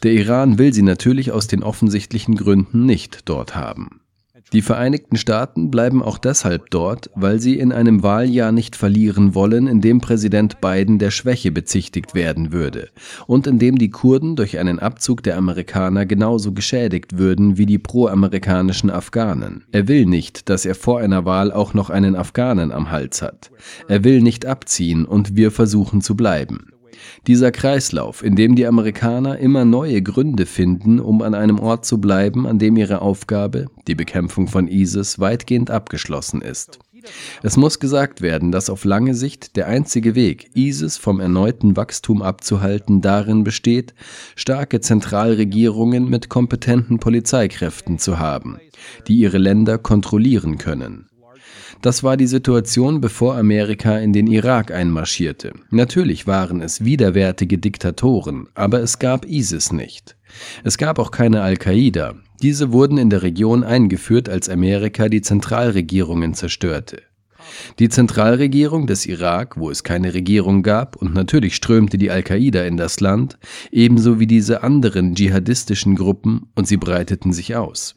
Der 0.01 0.13
Iran 0.13 0.57
will 0.57 0.73
sie 0.73 0.81
natürlich 0.81 1.33
aus 1.33 1.47
den 1.47 1.61
offensichtlichen 1.61 2.35
Gründen 2.35 2.85
nicht 2.85 3.27
dort 3.29 3.53
haben. 3.53 3.99
Die 4.53 4.61
Vereinigten 4.61 5.17
Staaten 5.17 5.71
bleiben 5.71 6.03
auch 6.03 6.19
deshalb 6.19 6.69
dort, 6.69 7.09
weil 7.15 7.39
sie 7.39 7.57
in 7.57 7.71
einem 7.71 8.03
Wahljahr 8.03 8.51
nicht 8.51 8.75
verlieren 8.75 9.33
wollen, 9.33 9.65
in 9.65 9.81
dem 9.81 9.99
Präsident 9.99 10.61
Biden 10.61 10.99
der 10.99 11.09
Schwäche 11.09 11.51
bezichtigt 11.51 12.13
werden 12.13 12.51
würde 12.51 12.89
und 13.25 13.47
in 13.47 13.57
dem 13.57 13.79
die 13.79 13.89
Kurden 13.89 14.35
durch 14.35 14.59
einen 14.59 14.77
Abzug 14.77 15.23
der 15.23 15.37
Amerikaner 15.37 16.05
genauso 16.05 16.51
geschädigt 16.51 17.17
würden 17.17 17.57
wie 17.57 17.65
die 17.65 17.79
proamerikanischen 17.79 18.91
Afghanen. 18.91 19.63
Er 19.71 19.87
will 19.87 20.05
nicht, 20.05 20.49
dass 20.49 20.65
er 20.65 20.75
vor 20.75 20.99
einer 20.99 21.25
Wahl 21.25 21.51
auch 21.51 21.73
noch 21.73 21.89
einen 21.89 22.15
Afghanen 22.15 22.71
am 22.71 22.91
Hals 22.91 23.23
hat. 23.23 23.49
Er 23.87 24.03
will 24.03 24.21
nicht 24.21 24.45
abziehen 24.45 25.05
und 25.05 25.35
wir 25.35 25.49
versuchen 25.49 26.01
zu 26.01 26.15
bleiben. 26.15 26.72
Dieser 27.27 27.51
Kreislauf, 27.51 28.23
in 28.23 28.35
dem 28.35 28.55
die 28.55 28.65
Amerikaner 28.65 29.37
immer 29.39 29.65
neue 29.65 30.01
Gründe 30.01 30.45
finden, 30.45 30.99
um 30.99 31.21
an 31.21 31.33
einem 31.33 31.59
Ort 31.59 31.85
zu 31.85 31.99
bleiben, 31.99 32.47
an 32.47 32.59
dem 32.59 32.77
ihre 32.77 33.01
Aufgabe, 33.01 33.67
die 33.87 33.95
Bekämpfung 33.95 34.47
von 34.47 34.67
ISIS, 34.67 35.19
weitgehend 35.19 35.71
abgeschlossen 35.71 36.41
ist. 36.41 36.79
Es 37.41 37.57
muss 37.57 37.79
gesagt 37.79 38.21
werden, 38.21 38.51
dass 38.51 38.69
auf 38.69 38.85
lange 38.85 39.13
Sicht 39.13 39.55
der 39.55 39.67
einzige 39.67 40.15
Weg, 40.15 40.51
ISIS 40.55 40.97
vom 40.97 41.19
erneuten 41.19 41.75
Wachstum 41.75 42.21
abzuhalten, 42.21 43.01
darin 43.01 43.43
besteht, 43.43 43.93
starke 44.35 44.79
Zentralregierungen 44.79 46.09
mit 46.09 46.29
kompetenten 46.29 46.99
Polizeikräften 46.99 47.99
zu 47.99 48.19
haben, 48.19 48.59
die 49.07 49.15
ihre 49.15 49.37
Länder 49.37 49.77
kontrollieren 49.77 50.57
können. 50.57 51.09
Das 51.81 52.03
war 52.03 52.17
die 52.17 52.27
Situation, 52.27 53.01
bevor 53.01 53.35
Amerika 53.35 53.97
in 53.97 54.13
den 54.13 54.27
Irak 54.27 54.71
einmarschierte. 54.71 55.53
Natürlich 55.69 56.27
waren 56.27 56.61
es 56.61 56.83
widerwärtige 56.83 57.57
Diktatoren, 57.57 58.47
aber 58.55 58.81
es 58.81 58.99
gab 58.99 59.25
ISIS 59.25 59.71
nicht. 59.71 60.15
Es 60.63 60.77
gab 60.77 60.99
auch 60.99 61.11
keine 61.11 61.41
Al-Qaida. 61.41 62.15
Diese 62.41 62.71
wurden 62.71 62.97
in 62.97 63.09
der 63.09 63.23
Region 63.23 63.63
eingeführt, 63.63 64.29
als 64.29 64.49
Amerika 64.49 65.09
die 65.09 65.21
Zentralregierungen 65.21 66.33
zerstörte. 66.33 67.01
Die 67.79 67.89
Zentralregierung 67.89 68.87
des 68.87 69.05
Irak, 69.05 69.57
wo 69.57 69.69
es 69.69 69.83
keine 69.83 70.13
Regierung 70.13 70.63
gab, 70.63 70.95
und 70.95 71.13
natürlich 71.13 71.55
strömte 71.55 71.97
die 71.97 72.09
Al-Qaida 72.09 72.63
in 72.63 72.77
das 72.77 72.99
Land, 72.99 73.37
ebenso 73.71 74.19
wie 74.19 74.27
diese 74.27 74.63
anderen 74.63 75.15
dschihadistischen 75.15 75.95
Gruppen, 75.95 76.47
und 76.55 76.67
sie 76.67 76.77
breiteten 76.77 77.33
sich 77.33 77.55
aus. 77.55 77.95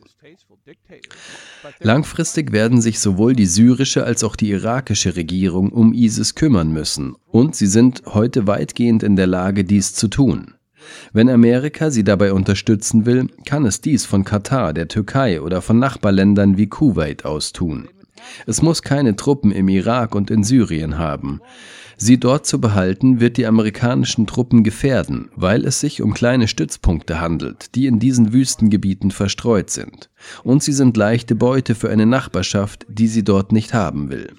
Langfristig 1.81 2.53
werden 2.53 2.81
sich 2.81 2.99
sowohl 2.99 3.35
die 3.35 3.47
syrische 3.47 4.05
als 4.05 4.25
auch 4.25 4.37
die 4.37 4.51
irakische 4.51 5.17
Regierung 5.17 5.71
um 5.71 5.93
ISIS 5.93 6.35
kümmern 6.35 6.73
müssen, 6.73 7.15
und 7.27 7.55
sie 7.55 7.67
sind 7.67 8.03
heute 8.07 8.47
weitgehend 8.47 9.03
in 9.03 9.17
der 9.17 9.27
Lage, 9.27 9.65
dies 9.65 9.95
zu 9.95 10.09
tun. 10.09 10.55
Wenn 11.13 11.29
Amerika 11.29 11.91
sie 11.91 12.05
dabei 12.05 12.33
unterstützen 12.33 13.07
will, 13.07 13.29
kann 13.45 13.65
es 13.65 13.81
dies 13.81 14.07
von 14.07 14.25
Katar, 14.25 14.73
der 14.73 14.89
Türkei 14.89 15.41
oder 15.41 15.63
von 15.63 15.79
Nachbarländern 15.79 16.57
wie 16.57 16.69
Kuwait 16.69 17.25
aus 17.25 17.53
tun. 17.53 17.89
Es 18.47 18.63
muss 18.63 18.83
keine 18.83 19.17
Truppen 19.17 19.53
im 19.53 19.69
Irak 19.69 20.15
und 20.15 20.31
in 20.31 20.45
Syrien 20.45 20.99
haben. 20.99 21.41
Sie 21.99 22.21
dort 22.21 22.47
zu 22.47 22.61
behalten, 22.61 23.21
wird 23.21 23.39
die 23.39 23.47
amerikanischen 23.47 24.27
Truppen 24.27 24.65
gefährden, 24.65 25.31
weil 25.35 25.65
es 25.65 25.81
sich 25.81 26.03
um 26.03 26.13
kleine 26.13 26.47
Stützpunkte 26.47 27.21
handelt, 27.21 27.75
die 27.75 27.87
in 27.87 27.99
diesen 27.99 28.33
Wüstengebieten 28.33 29.11
verstreut 29.11 29.71
sind. 29.71 30.11
Und 30.45 30.63
sie 30.63 30.73
sind 30.73 30.97
leichte 30.97 31.35
Beute 31.35 31.75
für 31.75 31.89
eine 31.89 32.07
Nachbarschaft, 32.07 32.85
die 32.89 33.09
sie 33.09 33.25
dort 33.25 33.53
nicht 33.53 33.73
haben 33.73 34.11
will. 34.11 34.35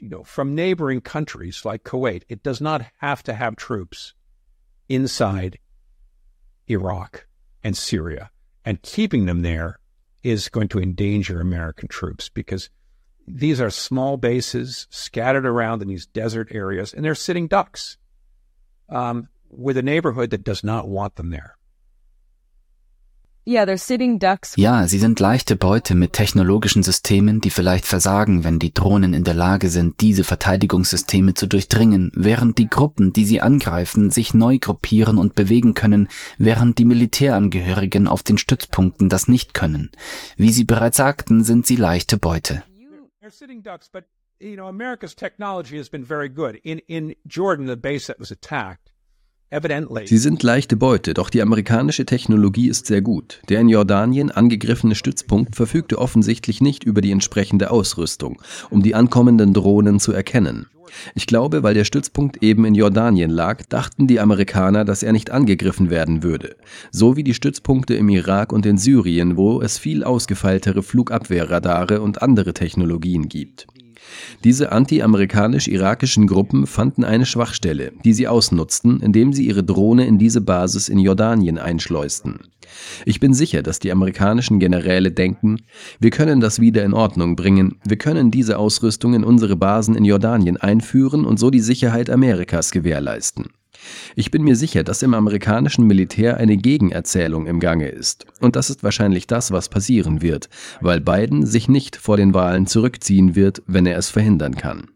you 0.00 0.08
know, 0.08 0.24
from 0.24 0.54
neighboring 0.54 1.00
countries 1.00 1.64
like 1.64 1.84
Kuwait, 1.84 2.24
it 2.28 2.42
does 2.42 2.60
not 2.60 2.82
have 2.98 3.22
to 3.24 3.34
have 3.34 3.56
troops 3.56 4.14
inside 4.88 5.58
Iraq 6.66 7.26
and 7.62 7.76
Syria. 7.76 8.30
And 8.64 8.82
keeping 8.82 9.26
them 9.26 9.42
there 9.42 9.78
is 10.22 10.48
going 10.48 10.68
to 10.68 10.78
endanger 10.78 11.40
American 11.40 11.88
troops 11.88 12.28
because 12.28 12.70
these 13.26 13.60
are 13.60 13.70
small 13.70 14.16
bases 14.16 14.86
scattered 14.90 15.46
around 15.46 15.82
in 15.82 15.88
these 15.88 16.06
desert 16.06 16.48
areas, 16.50 16.92
and 16.92 17.04
they're 17.04 17.14
sitting 17.14 17.48
ducks 17.48 17.96
um, 18.88 19.28
with 19.50 19.76
a 19.76 19.82
neighborhood 19.82 20.30
that 20.30 20.44
does 20.44 20.62
not 20.64 20.88
want 20.88 21.16
them 21.16 21.30
there. 21.30 21.56
Yeah, 23.46 23.66
they're 23.66 23.76
sitting 23.76 24.18
ducks. 24.18 24.54
Ja, 24.56 24.88
sie 24.88 24.98
sind 24.98 25.20
leichte 25.20 25.54
Beute 25.54 25.94
mit 25.94 26.14
technologischen 26.14 26.82
Systemen, 26.82 27.42
die 27.42 27.50
vielleicht 27.50 27.84
versagen, 27.84 28.42
wenn 28.42 28.58
die 28.58 28.72
Drohnen 28.72 29.12
in 29.12 29.22
der 29.22 29.34
Lage 29.34 29.68
sind, 29.68 30.00
diese 30.00 30.24
Verteidigungssysteme 30.24 31.34
zu 31.34 31.46
durchdringen, 31.46 32.10
während 32.14 32.56
die 32.56 32.70
Gruppen, 32.70 33.12
die 33.12 33.26
sie 33.26 33.42
angreifen, 33.42 34.10
sich 34.10 34.32
neu 34.32 34.56
gruppieren 34.58 35.18
und 35.18 35.34
bewegen 35.34 35.74
können, 35.74 36.08
während 36.38 36.78
die 36.78 36.86
Militärangehörigen 36.86 38.08
auf 38.08 38.22
den 38.22 38.38
Stützpunkten 38.38 39.10
das 39.10 39.28
nicht 39.28 39.52
können. 39.52 39.90
Wie 40.38 40.50
Sie 40.50 40.64
bereits 40.64 40.96
sagten, 40.96 41.44
sind 41.44 41.66
sie 41.66 41.76
leichte 41.76 42.16
Beute. 42.16 42.62
They're 43.24 43.30
sitting 43.30 43.62
ducks, 43.62 43.88
but 43.90 44.04
you 44.38 44.54
know, 44.54 44.66
America's 44.68 45.14
technology 45.14 45.78
has 45.78 45.88
been 45.88 46.04
very 46.04 46.28
good. 46.28 46.60
In 46.62 46.80
in 46.88 47.14
Jordan, 47.26 47.64
the 47.64 47.74
base 47.74 48.06
that 48.08 48.18
was 48.18 48.30
attacked, 48.30 48.92
Sie 50.04 50.18
sind 50.18 50.42
leichte 50.42 50.76
Beute, 50.76 51.14
doch 51.14 51.30
die 51.30 51.40
amerikanische 51.40 52.04
Technologie 52.04 52.68
ist 52.68 52.86
sehr 52.86 53.02
gut. 53.02 53.40
Der 53.48 53.60
in 53.60 53.68
Jordanien 53.68 54.30
angegriffene 54.30 54.94
Stützpunkt 54.94 55.54
verfügte 55.54 55.98
offensichtlich 55.98 56.60
nicht 56.60 56.82
über 56.82 57.00
die 57.00 57.12
entsprechende 57.12 57.70
Ausrüstung, 57.70 58.42
um 58.70 58.82
die 58.82 58.94
ankommenden 58.94 59.54
Drohnen 59.54 60.00
zu 60.00 60.12
erkennen. 60.12 60.66
Ich 61.14 61.26
glaube, 61.26 61.62
weil 61.62 61.74
der 61.74 61.84
Stützpunkt 61.84 62.42
eben 62.42 62.64
in 62.64 62.74
Jordanien 62.74 63.30
lag, 63.30 63.62
dachten 63.68 64.06
die 64.06 64.20
Amerikaner, 64.20 64.84
dass 64.84 65.02
er 65.02 65.12
nicht 65.12 65.30
angegriffen 65.30 65.90
werden 65.90 66.22
würde. 66.22 66.56
So 66.90 67.16
wie 67.16 67.24
die 67.24 67.34
Stützpunkte 67.34 67.94
im 67.94 68.08
Irak 68.08 68.52
und 68.52 68.66
in 68.66 68.78
Syrien, 68.78 69.36
wo 69.36 69.60
es 69.60 69.78
viel 69.78 70.04
ausgefeiltere 70.04 70.82
Flugabwehrradare 70.82 72.00
und 72.00 72.22
andere 72.22 72.54
Technologien 72.54 73.28
gibt. 73.28 73.66
Diese 74.44 74.72
anti-amerikanisch-irakischen 74.72 76.26
Gruppen 76.26 76.66
fanden 76.66 77.04
eine 77.04 77.26
Schwachstelle, 77.26 77.92
die 78.04 78.12
sie 78.12 78.28
ausnutzten, 78.28 79.00
indem 79.00 79.32
sie 79.32 79.46
ihre 79.46 79.64
Drohne 79.64 80.06
in 80.06 80.18
diese 80.18 80.40
Basis 80.40 80.88
in 80.88 80.98
Jordanien 80.98 81.58
einschleusten. 81.58 82.40
Ich 83.04 83.20
bin 83.20 83.34
sicher, 83.34 83.62
dass 83.62 83.78
die 83.78 83.92
amerikanischen 83.92 84.58
Generäle 84.58 85.12
denken, 85.12 85.62
wir 86.00 86.10
können 86.10 86.40
das 86.40 86.60
wieder 86.60 86.84
in 86.84 86.94
Ordnung 86.94 87.36
bringen, 87.36 87.78
wir 87.84 87.96
können 87.96 88.30
diese 88.30 88.58
Ausrüstung 88.58 89.14
in 89.14 89.24
unsere 89.24 89.56
Basen 89.56 89.94
in 89.94 90.04
Jordanien 90.04 90.56
einführen 90.56 91.24
und 91.24 91.38
so 91.38 91.50
die 91.50 91.60
Sicherheit 91.60 92.10
Amerikas 92.10 92.70
gewährleisten. 92.70 93.46
Ich 94.14 94.30
bin 94.30 94.42
mir 94.42 94.56
sicher, 94.56 94.84
dass 94.84 95.02
im 95.02 95.14
amerikanischen 95.14 95.86
Militär 95.86 96.36
eine 96.38 96.56
Gegenerzählung 96.56 97.46
im 97.46 97.60
Gange 97.60 97.88
ist. 97.88 98.26
Und 98.40 98.56
das 98.56 98.70
ist 98.70 98.82
wahrscheinlich 98.82 99.26
das, 99.26 99.50
was 99.50 99.68
passieren 99.68 100.22
wird, 100.22 100.48
weil 100.80 101.00
Biden 101.00 101.44
sich 101.44 101.68
nicht 101.68 101.96
vor 101.96 102.16
den 102.16 102.34
Wahlen 102.34 102.66
zurückziehen 102.66 103.34
wird, 103.34 103.62
wenn 103.66 103.86
er 103.86 103.98
es 103.98 104.08
verhindern 104.08 104.54
kann. 104.54 104.93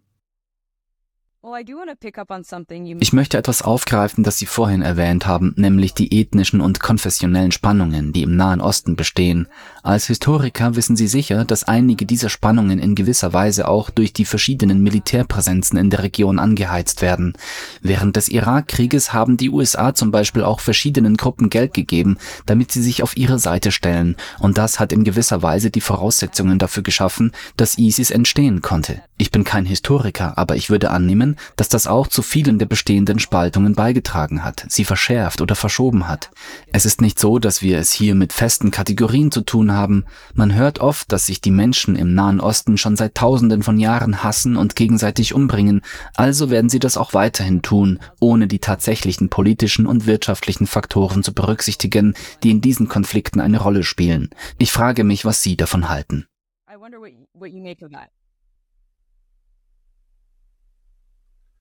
Ich 3.00 3.12
möchte 3.12 3.38
etwas 3.38 3.62
aufgreifen, 3.62 4.22
das 4.22 4.38
Sie 4.38 4.46
vorhin 4.46 4.82
erwähnt 4.82 5.26
haben, 5.26 5.54
nämlich 5.56 5.94
die 5.94 6.20
ethnischen 6.20 6.60
und 6.60 6.80
konfessionellen 6.80 7.52
Spannungen, 7.52 8.12
die 8.12 8.22
im 8.22 8.36
Nahen 8.36 8.60
Osten 8.60 8.96
bestehen. 8.96 9.48
Als 9.82 10.06
Historiker 10.08 10.76
wissen 10.76 10.96
Sie 10.96 11.08
sicher, 11.08 11.44
dass 11.46 11.64
einige 11.64 12.04
dieser 12.04 12.28
Spannungen 12.28 12.78
in 12.78 12.94
gewisser 12.94 13.32
Weise 13.32 13.66
auch 13.66 13.88
durch 13.88 14.12
die 14.12 14.26
verschiedenen 14.26 14.82
Militärpräsenzen 14.82 15.78
in 15.78 15.88
der 15.88 16.02
Region 16.02 16.38
angeheizt 16.38 17.00
werden. 17.00 17.32
Während 17.80 18.16
des 18.16 18.28
Irakkrieges 18.28 19.14
haben 19.14 19.38
die 19.38 19.50
USA 19.50 19.94
zum 19.94 20.10
Beispiel 20.10 20.42
auch 20.42 20.60
verschiedenen 20.60 21.16
Gruppen 21.16 21.48
Geld 21.48 21.72
gegeben, 21.72 22.18
damit 22.44 22.72
sie 22.72 22.82
sich 22.82 23.02
auf 23.02 23.16
ihre 23.16 23.38
Seite 23.38 23.72
stellen, 23.72 24.16
und 24.38 24.58
das 24.58 24.78
hat 24.80 24.92
in 24.92 25.04
gewisser 25.04 25.42
Weise 25.42 25.70
die 25.70 25.80
Voraussetzungen 25.80 26.58
dafür 26.58 26.82
geschaffen, 26.82 27.32
dass 27.56 27.78
ISIS 27.78 28.10
entstehen 28.10 28.60
konnte. 28.60 29.00
Ich 29.16 29.30
bin 29.30 29.44
kein 29.44 29.64
Historiker, 29.64 30.36
aber 30.36 30.56
ich 30.56 30.70
würde 30.70 30.90
annehmen, 30.90 31.37
dass 31.56 31.68
das 31.68 31.86
auch 31.86 32.06
zu 32.06 32.22
vielen 32.22 32.58
der 32.58 32.66
bestehenden 32.66 33.18
Spaltungen 33.18 33.74
beigetragen 33.74 34.44
hat, 34.44 34.64
sie 34.68 34.84
verschärft 34.84 35.40
oder 35.40 35.54
verschoben 35.54 36.08
hat. 36.08 36.30
Es 36.72 36.84
ist 36.84 37.00
nicht 37.00 37.18
so, 37.18 37.38
dass 37.38 37.62
wir 37.62 37.78
es 37.78 37.92
hier 37.92 38.14
mit 38.14 38.32
festen 38.32 38.70
Kategorien 38.70 39.30
zu 39.30 39.42
tun 39.42 39.72
haben. 39.72 40.04
Man 40.34 40.54
hört 40.54 40.78
oft, 40.78 41.10
dass 41.12 41.26
sich 41.26 41.40
die 41.40 41.50
Menschen 41.50 41.96
im 41.96 42.14
Nahen 42.14 42.40
Osten 42.40 42.78
schon 42.78 42.96
seit 42.96 43.14
Tausenden 43.14 43.62
von 43.62 43.78
Jahren 43.78 44.22
hassen 44.22 44.56
und 44.56 44.76
gegenseitig 44.76 45.34
umbringen, 45.34 45.82
also 46.14 46.50
werden 46.50 46.70
sie 46.70 46.78
das 46.78 46.96
auch 46.96 47.14
weiterhin 47.14 47.62
tun, 47.62 47.98
ohne 48.20 48.46
die 48.46 48.58
tatsächlichen 48.58 49.28
politischen 49.28 49.86
und 49.86 50.06
wirtschaftlichen 50.06 50.66
Faktoren 50.66 51.22
zu 51.22 51.32
berücksichtigen, 51.32 52.14
die 52.42 52.50
in 52.50 52.60
diesen 52.60 52.88
Konflikten 52.88 53.40
eine 53.40 53.60
Rolle 53.60 53.82
spielen. 53.82 54.30
Ich 54.58 54.72
frage 54.72 55.04
mich, 55.04 55.24
was 55.24 55.42
Sie 55.42 55.56
davon 55.56 55.88
halten. 55.88 56.26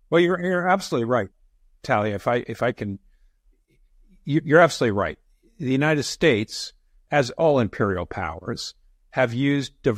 Well, 0.10 0.22
you're 0.22 0.40
you're 0.42 0.68
absolutely 0.68 1.06
right, 1.06 1.30
Talia. 1.84 2.16
If 2.16 2.28
I 2.28 2.44
if 2.48 2.64
I 2.64 2.72
can, 2.72 3.00
you're 4.24 4.60
absolutely 4.60 4.98
right. 4.98 5.18
The 5.60 5.72
United 5.72 6.04
States, 6.04 6.74
as 7.12 7.32
all 7.32 7.60
imperial 7.60 8.06
powers, 8.06 8.74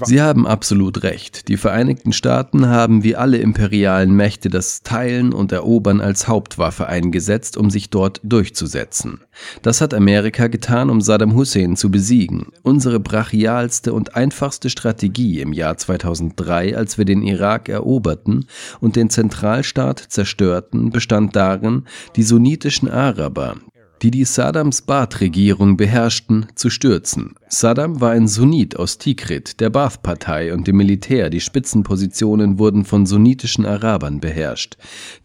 Sie 0.06 0.22
haben 0.22 0.48
absolut 0.48 1.04
recht. 1.04 1.50
Die 1.50 1.58
Vereinigten 1.58 2.14
Staaten 2.14 2.68
haben 2.68 3.04
wie 3.04 3.16
alle 3.16 3.38
imperialen 3.38 4.16
Mächte 4.16 4.50
das 4.50 4.82
Teilen 4.82 5.34
und 5.34 5.52
Erobern 5.52 6.00
als 6.00 6.28
Hauptwaffe 6.28 6.88
eingesetzt, 6.88 7.58
um 7.58 7.70
sich 7.70 7.90
dort 7.90 8.22
durchzusetzen. 8.24 9.22
Das 9.62 9.82
hat 9.82 9.94
Amerika 9.94 10.48
getan, 10.48 10.90
um 10.90 11.02
Saddam 11.02 11.36
Hussein 11.36 11.76
zu 11.76 11.92
besiegen. 11.92 12.48
Unsere 12.64 13.00
brachialste 13.00 13.94
und 13.94 14.16
einfachste 14.16 14.70
Strategie 14.70 15.42
im 15.42 15.54
Jahr 15.54 15.78
2003, 15.78 16.78
als 16.78 16.98
wir 16.98 17.06
den 17.06 17.22
Irak 17.22 17.70
eroberten 17.70 18.46
und 18.80 18.96
den 18.96 19.10
Zentralstaat 19.10 20.00
zerstörten, 20.00 20.92
bestand 20.92 21.36
darin, 21.36 21.84
die 22.16 22.24
sunnitischen 22.24 22.90
Araber, 22.90 23.58
die 24.02 24.12
die 24.12 24.26
Saddams 24.26 24.82
Baath-Regierung 24.82 25.78
beherrschten, 25.78 26.48
zu 26.56 26.70
stürzen. 26.70 27.36
Saddam 27.48 28.02
war 28.02 28.12
ein 28.12 28.28
Sunnit 28.28 28.78
aus 28.78 28.98
Tikrit, 28.98 29.60
der 29.60 29.70
Baath-Partei 29.70 30.54
und 30.54 30.68
dem 30.68 30.78
Militär. 30.78 31.30
Die 31.30 31.42
Spitzenpositionen 31.42 32.60
wurden 32.60 32.86
von 32.86 33.06
sunnitischen 33.06 33.66
Arabern 33.66 34.20
beherrscht, 34.20 34.78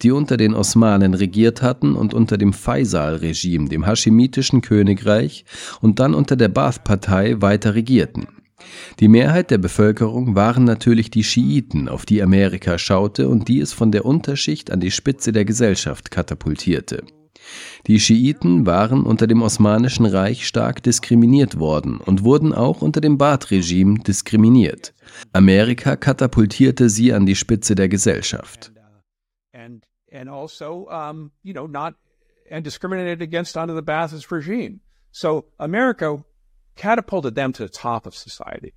die 0.02 0.10
unter 0.10 0.36
den 0.36 0.54
Osmanen 0.54 1.14
regiert 1.14 1.62
hatten 1.62 1.94
und 1.94 2.14
unter 2.14 2.36
dem 2.36 2.52
Faisal-Regime, 2.52 3.68
dem 3.68 3.86
haschemitischen 3.86 4.60
Königreich, 4.60 5.44
und 5.80 5.98
dann 5.98 6.14
unter 6.14 6.36
der 6.36 6.48
Baath-Partei 6.48 7.40
weiter 7.40 7.74
regierten. 7.74 8.26
Die 9.00 9.08
Mehrheit 9.08 9.50
der 9.50 9.58
Bevölkerung 9.58 10.34
waren 10.34 10.64
natürlich 10.64 11.10
die 11.10 11.24
Schiiten, 11.24 11.88
auf 11.88 12.06
die 12.06 12.22
Amerika 12.22 12.78
schaute 12.78 13.28
und 13.28 13.48
die 13.48 13.60
es 13.60 13.72
von 13.72 13.92
der 13.92 14.04
Unterschicht 14.04 14.70
an 14.70 14.80
die 14.80 14.90
Spitze 14.90 15.32
der 15.32 15.44
Gesellschaft 15.44 16.10
katapultierte. 16.10 17.04
Die 17.86 18.00
Schiiten 18.00 18.66
waren 18.66 19.04
unter 19.04 19.26
dem 19.26 19.42
Osmanischen 19.42 20.06
Reich 20.06 20.46
stark 20.46 20.82
diskriminiert 20.82 21.58
worden 21.58 21.98
und 21.98 22.24
wurden 22.24 22.52
auch 22.52 22.82
unter 22.82 23.00
dem 23.00 23.18
Baath-Regime 23.18 23.98
diskriminiert. 24.00 24.94
Amerika 25.32 25.96
katapultierte 25.96 26.88
sie 26.88 27.12
an 27.12 27.26
die 27.26 27.36
Spitze 27.36 27.74
der 27.74 27.88
Gesellschaft. 27.88 28.72
Also. 29.52 30.54
So 35.10 35.44
America 35.58 36.24
catapulted 36.76 37.34
them 37.34 37.52
to 37.52 37.62
the 37.62 37.68
top 37.68 38.06
of 38.06 38.16
society. 38.16 38.74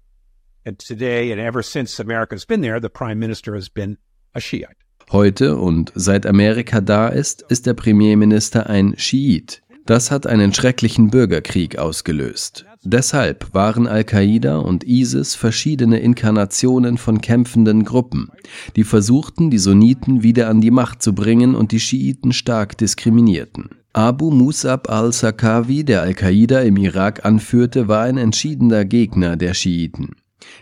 And 0.65 0.77
today, 0.77 1.31
and 1.31 1.39
ever 1.39 1.63
since 1.63 1.99
America's 1.99 2.45
been 2.45 2.61
there, 2.61 2.79
the 2.79 2.89
prime 2.89 3.19
minister 3.19 3.55
has 3.55 3.69
been 3.69 3.97
a 4.35 4.39
Shiite. 4.39 4.77
Heute 5.09 5.55
und 5.55 5.93
seit 5.95 6.25
Amerika 6.25 6.81
da 6.81 7.07
ist, 7.07 7.45
ist 7.47 7.65
der 7.65 7.73
Premierminister 7.73 8.69
ein 8.69 8.93
Schiit. 8.97 9.63
Das 9.85 10.11
hat 10.11 10.27
einen 10.27 10.53
schrecklichen 10.53 11.09
Bürgerkrieg 11.11 11.77
ausgelöst. 11.77 12.65
Deshalb 12.83 13.53
waren 13.53 13.87
Al-Qaida 13.87 14.57
und 14.57 14.83
ISIS 14.83 15.33
verschiedene 15.33 15.99
Inkarnationen 15.99 16.97
von 16.97 17.21
kämpfenden 17.21 17.85
Gruppen, 17.85 18.29
die 18.75 18.83
versuchten, 18.83 19.49
die 19.49 19.59
Sunniten 19.59 20.23
wieder 20.23 20.49
an 20.49 20.59
die 20.59 20.71
Macht 20.71 21.01
zu 21.01 21.15
bringen 21.15 21.55
und 21.55 21.71
die 21.71 21.79
Schiiten 21.79 22.33
stark 22.33 22.77
diskriminierten. 22.77 23.69
Abu 23.93 24.29
Musab 24.29 24.89
al-Sakawi, 24.89 25.85
der 25.85 26.01
Al-Qaida 26.01 26.59
im 26.59 26.75
Irak 26.75 27.23
anführte, 27.25 27.87
war 27.87 28.03
ein 28.03 28.17
entschiedener 28.17 28.83
Gegner 28.83 29.37
der 29.37 29.53
Schiiten. 29.53 30.17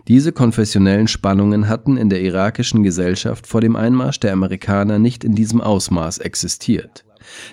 Diese 0.07 0.31
konfessionellen 0.31 1.07
Spannungen 1.07 1.67
hatten 1.67 1.97
in 1.97 2.09
der 2.09 2.21
irakischen 2.21 2.83
Gesellschaft 2.83 3.47
vor 3.47 3.61
dem 3.61 3.75
Einmarsch 3.75 4.19
der 4.19 4.33
Amerikaner 4.33 4.99
nicht 4.99 5.23
in 5.23 5.35
diesem 5.35 5.61
Ausmaß 5.61 6.19
existiert. 6.19 7.05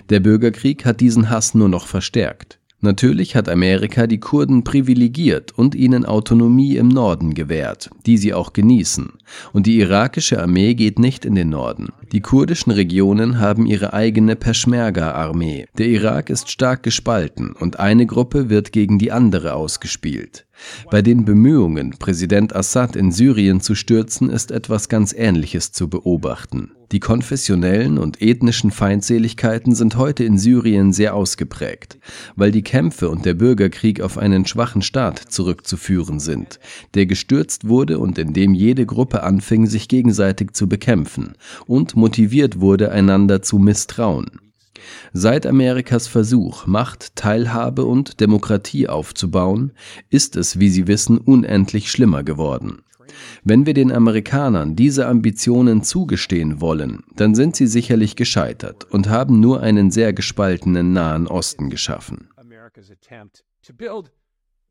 Der 0.09 0.19
Bürgerkrieg 0.19 0.85
hat 0.85 1.01
diesen 1.01 1.29
Hass 1.29 1.53
nur 1.53 1.69
noch 1.69 1.87
verstärkt. 1.87 2.59
Natürlich 2.83 3.37
hat 3.37 3.47
Amerika 3.47 4.07
die 4.07 4.19
Kurden 4.19 4.65
privilegiert 4.65 5.53
und 5.57 5.73
ihnen 5.73 6.05
Autonomie 6.05 6.75
im 6.75 6.89
Norden 6.89 7.33
gewährt, 7.33 7.89
die 8.05 8.17
sie 8.17 8.33
auch 8.33 8.51
genießen. 8.51 9.13
Und 9.53 9.67
die 9.67 9.79
irakische 9.79 10.41
Armee 10.41 10.73
geht 10.73 10.99
nicht 10.99 11.23
in 11.23 11.33
den 11.33 11.47
Norden. 11.47 11.93
Die 12.11 12.19
kurdischen 12.19 12.73
Regionen 12.73 13.39
haben 13.39 13.67
ihre 13.67 13.93
eigene 13.93 14.35
Peschmerga-Armee. 14.35 15.67
Der 15.77 15.87
Irak 15.87 16.29
ist 16.29 16.51
stark 16.51 16.83
gespalten 16.83 17.53
und 17.53 17.79
eine 17.79 18.05
Gruppe 18.05 18.49
wird 18.49 18.73
gegen 18.73 18.99
die 18.99 19.13
andere 19.13 19.53
ausgespielt. 19.53 20.45
Bei 20.91 21.01
den 21.01 21.25
Bemühungen, 21.25 21.91
Präsident 21.99 22.55
Assad 22.55 22.95
in 22.95 23.11
Syrien 23.11 23.61
zu 23.61 23.75
stürzen, 23.75 24.29
ist 24.29 24.51
etwas 24.51 24.89
ganz 24.89 25.13
Ähnliches 25.13 25.71
zu 25.71 25.89
beobachten. 25.89 26.71
Die 26.91 26.99
konfessionellen 26.99 27.97
und 27.97 28.21
ethnischen 28.21 28.69
Feindseligkeiten 28.69 29.73
sind 29.73 29.97
heute 29.97 30.23
in 30.25 30.37
Syrien 30.37 30.93
sehr 30.93 31.15
ausgeprägt, 31.15 31.97
weil 32.35 32.51
die 32.51 32.61
Kämpfe 32.61 33.09
und 33.09 33.25
der 33.25 33.33
Bürgerkrieg 33.33 33.99
auf 34.01 34.19
einen 34.19 34.45
schwachen 34.45 34.83
Staat 34.83 35.17
zurückzuführen 35.17 36.19
sind, 36.19 36.59
der 36.93 37.07
gestürzt 37.07 37.67
wurde 37.67 37.97
und 37.97 38.19
in 38.19 38.33
dem 38.33 38.53
jede 38.53 38.85
Gruppe 38.85 39.23
anfing, 39.23 39.65
sich 39.65 39.87
gegenseitig 39.87 40.51
zu 40.51 40.69
bekämpfen 40.69 41.33
und 41.65 41.95
motiviert 41.95 42.59
wurde, 42.59 42.91
einander 42.91 43.41
zu 43.41 43.57
misstrauen. 43.57 44.39
Seit 45.13 45.45
Amerikas 45.45 46.07
Versuch, 46.07 46.65
Macht, 46.65 47.15
Teilhabe 47.15 47.85
und 47.85 48.19
Demokratie 48.19 48.87
aufzubauen, 48.87 49.73
ist 50.09 50.35
es, 50.35 50.59
wie 50.59 50.69
Sie 50.69 50.87
wissen, 50.87 51.17
unendlich 51.17 51.91
schlimmer 51.91 52.23
geworden. 52.23 52.83
Wenn 53.43 53.65
wir 53.65 53.73
den 53.73 53.91
Amerikanern 53.91 54.75
diese 54.75 55.07
Ambitionen 55.07 55.83
zugestehen 55.83 56.61
wollen, 56.61 57.03
dann 57.15 57.35
sind 57.35 57.55
sie 57.55 57.67
sicherlich 57.67 58.15
gescheitert 58.15 58.85
und 58.85 59.09
haben 59.09 59.39
nur 59.39 59.61
einen 59.61 59.91
sehr 59.91 60.13
gespaltenen 60.13 60.93
Nahen 60.93 61.27
Osten 61.27 61.69
geschaffen. 61.69 62.29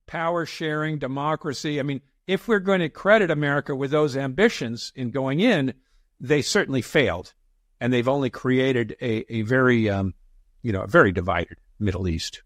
Power 0.06 0.44
sharing, 0.44 0.98
democracy. 0.98 1.78
I 1.78 1.84
mean, 1.84 2.02
if 2.26 2.46
we're 2.46 2.60
going 2.60 2.80
to 2.80 2.90
credit 2.90 3.30
America 3.30 3.72
with 3.72 3.92
those 3.92 4.16
ambitions 4.16 4.92
in 4.94 5.10
going 5.10 5.40
in, 5.40 5.72
they 6.20 6.42
certainly 6.42 6.82
failed. 6.82 7.34
And 7.82 7.92
they've 7.92 8.06
only 8.06 8.30
created 8.30 8.94
a, 9.00 9.24
a 9.28 9.42
very, 9.42 9.90
um, 9.90 10.14
you 10.62 10.72
know, 10.72 10.82
a 10.82 10.86
very 10.86 11.12
divided 11.12 11.56
Middle 11.80 12.06
East. 12.06 12.44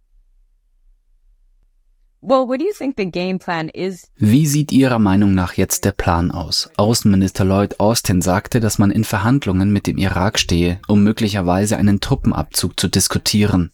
Wie 4.17 4.47
sieht 4.47 4.73
Ihrer 4.73 4.99
Meinung 4.99 5.35
nach 5.35 5.53
jetzt 5.53 5.85
der 5.85 5.93
Plan 5.93 6.31
aus? 6.31 6.71
Außenminister 6.79 7.45
Lloyd 7.45 7.79
Austin 7.79 8.23
sagte, 8.23 8.61
dass 8.61 8.79
man 8.79 8.91
in 8.91 9.05
Verhandlungen 9.05 9.75
mit 9.75 9.87
dem 9.87 9.99
Irak 9.99 10.39
stehe, 10.39 10.81
um 10.89 11.05
möglicherweise 11.05 11.77
einen 11.77 12.01
Truppenabzug 12.01 12.81
zu 12.81 12.89
diskutieren. 12.89 13.71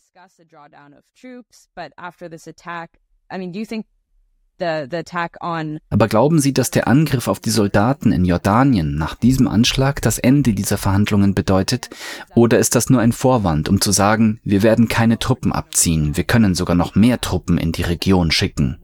Aber 4.61 6.09
glauben 6.09 6.39
Sie, 6.39 6.53
dass 6.53 6.71
der 6.71 6.87
Angriff 6.87 7.29
auf 7.29 7.41
die 7.41 7.51
Soldaten 7.51 8.13
in 8.13 8.25
Jordanien 8.25 8.95
nach 8.95 9.15
diesem 9.15 9.49
Anschlag 9.49 10.01
das 10.03 10.19
Ende 10.19 10.55
dieser 10.55 10.79
Verhandlungen 10.79 11.35
bedeutet? 11.35 11.91
Oder 12.35 12.59
ist 12.59 12.75
das 12.75 12.89
nur 12.89 13.01
ein 13.01 13.13
Vorwand, 13.13 13.69
um 13.69 13.81
zu 13.81 13.93
sagen, 13.93 14.41
wir 14.45 14.63
werden 14.63 14.89
keine 14.89 15.19
Truppen 15.19 15.53
abziehen, 15.53 16.17
wir 16.17 16.25
können 16.25 16.55
sogar 16.55 16.77
noch 16.77 16.95
mehr 16.95 17.21
Truppen 17.21 17.59
in 17.59 17.73
die 17.73 17.83
Region 17.83 18.31
schicken? 18.31 18.79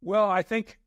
Well, 0.00 0.28
I 0.28 0.42
think, 0.42 0.78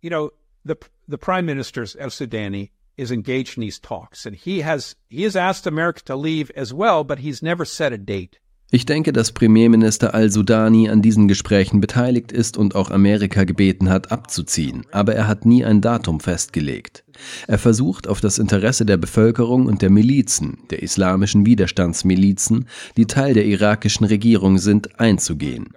you 0.00 0.08
know, 0.08 0.30
the, 0.64 0.74
the 1.06 1.18
prime 1.18 1.44
ministers 1.44 1.94
of 1.94 2.14
Sudani 2.14 2.70
is 2.96 3.10
engaged 3.10 3.56
in 3.56 3.62
these 3.62 3.78
talks, 3.78 4.26
and 4.26 4.34
he 4.34 4.60
has 4.62 4.96
he 5.08 5.24
has 5.24 5.36
asked 5.36 5.66
America 5.66 6.02
to 6.06 6.16
leave 6.16 6.50
as 6.56 6.72
well, 6.72 7.04
but 7.04 7.20
he's 7.20 7.42
never 7.42 7.64
set 7.64 7.92
a 7.92 7.98
date. 7.98 8.38
Ich 8.70 8.84
denke, 8.84 9.14
dass 9.14 9.32
Premierminister 9.32 10.12
al-Sudani 10.12 10.90
an 10.90 11.00
diesen 11.00 11.26
Gesprächen 11.26 11.80
beteiligt 11.80 12.32
ist 12.32 12.58
und 12.58 12.74
auch 12.74 12.90
Amerika 12.90 13.44
gebeten 13.44 13.88
hat, 13.88 14.12
abzuziehen, 14.12 14.84
aber 14.92 15.14
er 15.14 15.26
hat 15.26 15.46
nie 15.46 15.64
ein 15.64 15.80
Datum 15.80 16.20
festgelegt. 16.20 17.02
Er 17.46 17.56
versucht, 17.56 18.06
auf 18.08 18.20
das 18.20 18.38
Interesse 18.38 18.84
der 18.84 18.98
Bevölkerung 18.98 19.64
und 19.64 19.80
der 19.80 19.88
Milizen, 19.88 20.58
der 20.68 20.82
islamischen 20.82 21.46
Widerstandsmilizen, 21.46 22.66
die 22.98 23.06
Teil 23.06 23.32
der 23.32 23.46
irakischen 23.46 24.04
Regierung 24.04 24.58
sind, 24.58 25.00
einzugehen. 25.00 25.70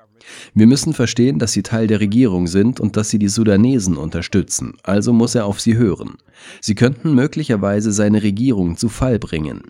Wir 0.54 0.68
müssen 0.68 0.94
verstehen, 0.94 1.40
dass 1.40 1.54
sie 1.54 1.64
Teil 1.64 1.88
der 1.88 2.00
Regierung 2.00 2.48
sind 2.48 2.80
und 2.80 2.98
dass 2.98 3.10
sie 3.10 3.20
die 3.20 3.28
Sudanesen 3.28 3.98
unterstützen, 3.98 4.74
also 4.84 5.14
muss 5.14 5.36
er 5.36 5.46
auf 5.46 5.60
sie 5.60 5.78
hören. 5.78 6.18
Sie 6.60 6.76
könnten 6.76 7.14
möglicherweise 7.14 7.92
seine 7.92 8.24
Regierung 8.24 8.78
zu 8.78 8.90
Fall 8.90 9.20
bringen. 9.20 9.62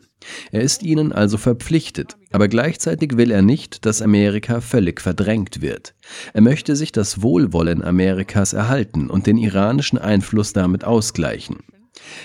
Er 0.52 0.62
ist 0.62 0.84
ihnen 0.84 1.12
also 1.12 1.38
verpflichtet, 1.38 2.18
aber 2.32 2.48
gleichzeitig 2.48 3.18
will 3.18 3.32
er 3.32 3.42
nicht, 3.42 3.86
dass 3.86 4.02
Amerika 4.02 4.62
völlig 4.62 5.02
verdrängt 5.02 5.62
wird. 5.62 5.96
Er 6.34 6.42
möchte 6.42 6.76
sich 6.76 6.92
das 6.92 7.22
Wohlwollen 7.22 7.84
Amerikas 7.84 8.54
erhalten 8.54 9.10
und 9.10 9.26
den 9.28 9.38
iranischen 9.38 9.98
Einfluss 9.98 10.54
damit 10.54 10.84
ausgleichen. 10.84 11.58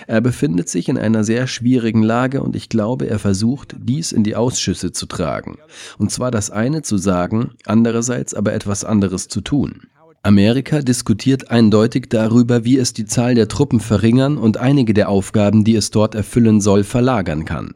Er 0.06 0.20
befindet 0.20 0.68
sich 0.68 0.88
in 0.88 0.98
einer 0.98 1.24
sehr 1.24 1.46
schwierigen 1.46 2.02
Lage 2.02 2.42
und 2.42 2.56
ich 2.56 2.68
glaube, 2.68 3.08
er 3.08 3.18
versucht, 3.18 3.76
dies 3.78 4.12
in 4.12 4.24
die 4.24 4.36
Ausschüsse 4.36 4.92
zu 4.92 5.06
tragen. 5.06 5.58
Und 5.98 6.10
zwar 6.10 6.30
das 6.30 6.50
eine 6.50 6.82
zu 6.82 6.98
sagen, 6.98 7.52
andererseits 7.64 8.34
aber 8.34 8.52
etwas 8.52 8.84
anderes 8.84 9.28
zu 9.28 9.40
tun. 9.40 9.82
Amerika 10.22 10.80
diskutiert 10.80 11.52
eindeutig 11.52 12.06
darüber, 12.08 12.64
wie 12.64 12.78
es 12.78 12.92
die 12.92 13.04
Zahl 13.04 13.36
der 13.36 13.46
Truppen 13.46 13.78
verringern 13.78 14.38
und 14.38 14.56
einige 14.56 14.92
der 14.92 15.08
Aufgaben, 15.08 15.62
die 15.62 15.76
es 15.76 15.92
dort 15.92 16.16
erfüllen 16.16 16.60
soll, 16.60 16.82
verlagern 16.82 17.44
kann. 17.44 17.74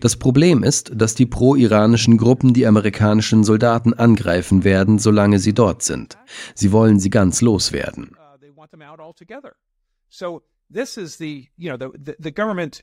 Das 0.00 0.16
Problem 0.16 0.64
ist, 0.64 0.90
dass 0.94 1.14
die 1.14 1.26
pro-iranischen 1.26 2.18
Gruppen 2.18 2.52
die 2.52 2.66
amerikanischen 2.66 3.44
Soldaten 3.44 3.94
angreifen 3.94 4.64
werden, 4.64 4.98
solange 4.98 5.38
sie 5.38 5.54
dort 5.54 5.82
sind. 5.82 6.18
Sie 6.54 6.72
wollen 6.72 6.98
sie 6.98 7.10
ganz 7.10 7.40
loswerden. 7.40 8.10
This 10.74 10.98
is 10.98 11.16
the, 11.18 11.46
you 11.56 11.70
know, 11.70 11.76
the, 11.76 11.90
the, 11.96 12.16
the 12.18 12.30
government 12.32 12.82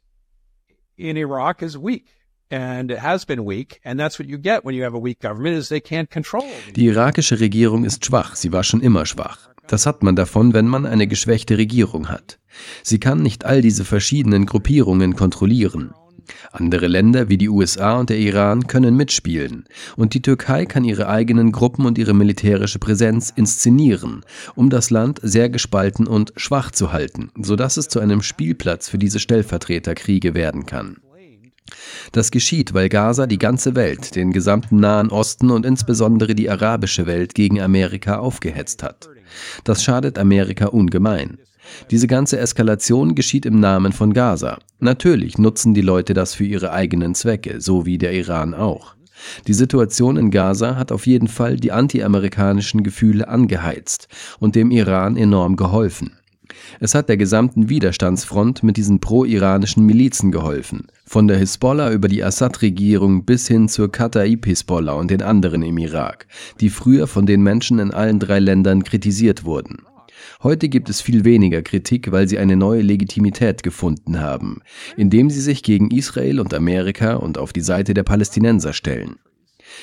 in 0.97 1.17
Iraq 1.17 1.61
is 1.61 1.77
weak. 1.77 2.05
And 2.49 2.91
it 2.91 2.99
has 2.99 3.23
been 3.25 3.45
weak, 3.45 3.79
and 3.85 3.97
that's 3.97 4.19
what 4.19 4.27
you 4.27 4.37
get 4.37 4.65
when 4.65 4.75
you 4.75 4.83
have 4.83 4.93
a 4.93 4.99
weak 4.99 5.21
government 5.21 5.55
is 5.55 5.69
they 5.69 5.79
can't 5.79 6.09
control. 6.09 6.43
Die 6.75 6.85
irakische 6.85 7.39
Regierung 7.39 7.85
ist 7.85 8.03
schwach, 8.05 8.35
sie 8.35 8.51
war 8.51 8.63
schon 8.63 8.81
immer 8.81 9.05
schwach. 9.05 9.49
Das 9.67 9.85
hat 9.85 10.03
man 10.03 10.17
davon, 10.17 10.53
wenn 10.53 10.67
man 10.67 10.85
eine 10.85 11.07
geschwächte 11.07 11.57
Regierung 11.57 12.09
hat. 12.09 12.39
Sie 12.83 12.99
kann 12.99 13.21
nicht 13.21 13.45
all 13.45 13.61
diese 13.61 13.85
verschiedenen 13.85 14.45
Gruppierungen 14.45 15.15
kontrollieren. 15.15 15.93
Andere 16.51 16.87
Länder 16.87 17.29
wie 17.29 17.37
die 17.37 17.49
USA 17.49 17.99
und 17.99 18.09
der 18.09 18.17
Iran 18.17 18.67
können 18.67 18.95
mitspielen, 18.95 19.65
und 19.95 20.13
die 20.13 20.21
Türkei 20.21 20.65
kann 20.65 20.83
ihre 20.83 21.07
eigenen 21.07 21.51
Gruppen 21.51 21.85
und 21.85 21.97
ihre 21.97 22.13
militärische 22.13 22.79
Präsenz 22.79 23.31
inszenieren, 23.35 24.23
um 24.55 24.69
das 24.69 24.89
Land 24.89 25.19
sehr 25.23 25.49
gespalten 25.49 26.07
und 26.07 26.33
schwach 26.35 26.71
zu 26.71 26.91
halten, 26.91 27.31
sodass 27.37 27.77
es 27.77 27.87
zu 27.87 27.99
einem 27.99 28.21
Spielplatz 28.21 28.89
für 28.89 28.97
diese 28.97 29.19
Stellvertreterkriege 29.19 30.33
werden 30.33 30.65
kann. 30.65 30.97
Das 32.11 32.31
geschieht, 32.31 32.73
weil 32.73 32.89
Gaza 32.89 33.27
die 33.27 33.37
ganze 33.37 33.75
Welt, 33.75 34.15
den 34.15 34.31
gesamten 34.31 34.79
Nahen 34.79 35.09
Osten 35.09 35.51
und 35.51 35.65
insbesondere 35.65 36.35
die 36.35 36.49
arabische 36.49 37.05
Welt 37.05 37.33
gegen 37.35 37.61
Amerika 37.61 38.17
aufgehetzt 38.17 38.83
hat. 38.83 39.09
Das 39.63 39.83
schadet 39.83 40.19
Amerika 40.19 40.65
ungemein. 40.67 41.37
Diese 41.89 42.07
ganze 42.07 42.39
Eskalation 42.39 43.15
geschieht 43.15 43.45
im 43.45 43.59
Namen 43.59 43.93
von 43.93 44.13
Gaza. 44.13 44.59
Natürlich 44.79 45.37
nutzen 45.37 45.73
die 45.73 45.81
Leute 45.81 46.13
das 46.13 46.33
für 46.33 46.45
ihre 46.45 46.71
eigenen 46.71 47.15
Zwecke, 47.15 47.61
so 47.61 47.85
wie 47.85 47.97
der 47.97 48.13
Iran 48.13 48.53
auch. 48.53 48.95
Die 49.47 49.53
Situation 49.53 50.17
in 50.17 50.31
Gaza 50.31 50.75
hat 50.75 50.91
auf 50.91 51.05
jeden 51.05 51.27
Fall 51.27 51.55
die 51.55 51.71
antiamerikanischen 51.71 52.83
Gefühle 52.83 53.27
angeheizt 53.27 54.07
und 54.39 54.55
dem 54.55 54.71
Iran 54.71 55.17
enorm 55.17 55.55
geholfen. 55.55 56.13
Es 56.79 56.95
hat 56.95 57.09
der 57.09 57.17
gesamten 57.17 57.69
Widerstandsfront 57.69 58.63
mit 58.63 58.77
diesen 58.77 58.99
pro-iranischen 58.99 59.85
Milizen 59.85 60.31
geholfen, 60.31 60.87
von 61.05 61.27
der 61.27 61.37
Hisbollah 61.37 61.91
über 61.91 62.07
die 62.07 62.23
Assad-Regierung 62.23 63.25
bis 63.25 63.47
hin 63.47 63.69
zur 63.69 63.91
Kataib-Hisbollah 63.91 64.93
und 64.93 65.11
den 65.11 65.21
anderen 65.21 65.61
im 65.61 65.77
Irak, 65.77 66.27
die 66.59 66.69
früher 66.69 67.07
von 67.07 67.25
den 67.25 67.41
Menschen 67.41 67.79
in 67.79 67.91
allen 67.91 68.19
drei 68.19 68.39
Ländern 68.39 68.83
kritisiert 68.83 69.45
wurden. 69.45 69.83
Heute 70.43 70.69
gibt 70.69 70.89
es 70.89 71.01
viel 71.01 71.25
weniger 71.25 71.61
Kritik, 71.61 72.11
weil 72.11 72.27
sie 72.27 72.37
eine 72.37 72.55
neue 72.55 72.81
Legitimität 72.81 73.63
gefunden 73.63 74.19
haben, 74.19 74.61
indem 74.97 75.29
sie 75.29 75.41
sich 75.41 75.63
gegen 75.63 75.91
Israel 75.91 76.39
und 76.39 76.53
Amerika 76.53 77.15
und 77.15 77.37
auf 77.37 77.53
die 77.53 77.61
Seite 77.61 77.93
der 77.93 78.03
Palästinenser 78.03 78.73
stellen. 78.73 79.17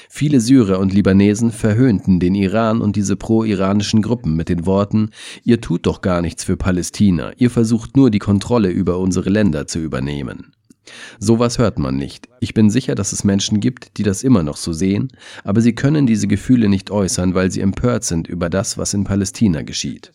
Viele 0.09 0.41
Syrer 0.41 0.79
und 0.79 0.93
Libanesen 0.93 1.51
verhöhnten 1.51 2.21
den 2.21 2.35
Iran 2.35 2.81
und 2.81 2.97
diese 2.97 3.17
pro-iranischen 3.17 4.03
Gruppen 4.03 4.35
mit 4.35 4.49
den 4.49 4.67
Worten, 4.67 5.11
ihr 5.45 5.61
tut 5.61 5.87
doch 5.87 6.03
gar 6.03 6.21
nichts 6.21 6.45
für 6.45 6.57
Palästina, 6.57 7.33
ihr 7.37 7.51
versucht 7.51 7.97
nur 7.97 8.11
die 8.11 8.19
Kontrolle 8.19 8.69
über 8.71 8.99
unsere 8.99 9.31
Länder 9.31 9.67
zu 9.67 9.79
übernehmen. 9.79 10.53
Sowas 11.19 11.59
hört 11.59 11.79
man 11.79 11.97
nicht. 11.97 12.29
Ich 12.41 12.55
bin 12.55 12.71
sicher, 12.71 12.95
dass 12.95 13.13
es 13.13 13.25
Menschen 13.25 13.61
gibt, 13.61 13.99
die 13.99 14.03
das 14.03 14.23
immer 14.23 14.43
noch 14.43 14.57
so 14.57 14.73
sehen, 14.73 15.09
aber 15.45 15.61
sie 15.61 15.75
können 15.75 16.07
diese 16.07 16.27
Gefühle 16.27 16.69
nicht 16.69 16.91
äußern, 16.91 17.35
weil 17.35 17.51
sie 17.51 17.61
empört 17.61 18.05
sind 18.05 18.27
über 18.27 18.49
das, 18.49 18.79
was 18.79 18.95
in 18.95 19.05
Palästina 19.05 19.63
geschieht. 19.63 20.13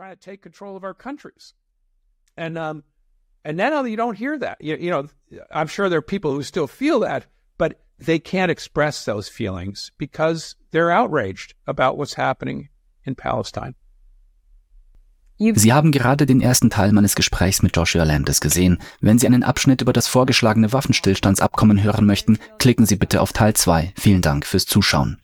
Trying 0.00 0.16
to 0.16 0.30
take 0.30 0.40
control 0.40 0.76
of 0.76 0.84
our 0.84 0.94
countries. 0.94 1.52
And 2.36 2.56
um, 2.56 2.84
and 3.44 3.56
now 3.56 3.84
you 3.84 3.96
don't 3.96 4.16
hear 4.16 4.38
that. 4.38 4.56
You, 4.60 4.76
you 4.76 4.90
know, 4.90 5.08
I'm 5.50 5.66
sure 5.66 5.88
there 5.88 5.98
are 5.98 6.14
people 6.16 6.32
who 6.32 6.42
still 6.42 6.66
feel 6.66 7.00
that, 7.00 7.26
but 7.58 7.80
they 7.98 8.18
can't 8.18 8.50
express 8.50 9.04
those 9.04 9.28
feelings 9.28 9.92
because 9.98 10.56
they're 10.70 10.90
outraged 10.90 11.54
about 11.66 11.98
what's 11.98 12.14
happening 12.14 12.68
in 13.04 13.14
Palestine. 13.14 13.74
Sie 15.38 15.72
haben 15.72 15.90
gerade 15.90 16.26
den 16.26 16.42
ersten 16.42 16.68
Teil 16.68 16.92
meines 16.92 17.14
Gesprächs 17.14 17.62
mit 17.62 17.74
Joshua 17.74 18.04
Landis 18.04 18.42
gesehen. 18.42 18.78
Wenn 19.00 19.18
Sie 19.18 19.26
einen 19.26 19.42
Abschnitt 19.42 19.80
über 19.80 19.94
das 19.94 20.06
vorgeschlagene 20.06 20.70
Waffenstillstandsabkommen 20.74 21.82
hören 21.82 22.04
möchten, 22.04 22.38
klicken 22.58 22.84
Sie 22.84 22.96
bitte 22.96 23.22
auf 23.22 23.32
Teil 23.32 23.54
2. 23.54 23.94
Vielen 23.96 24.20
Dank 24.20 24.44
fürs 24.44 24.66
Zuschauen. 24.66 25.18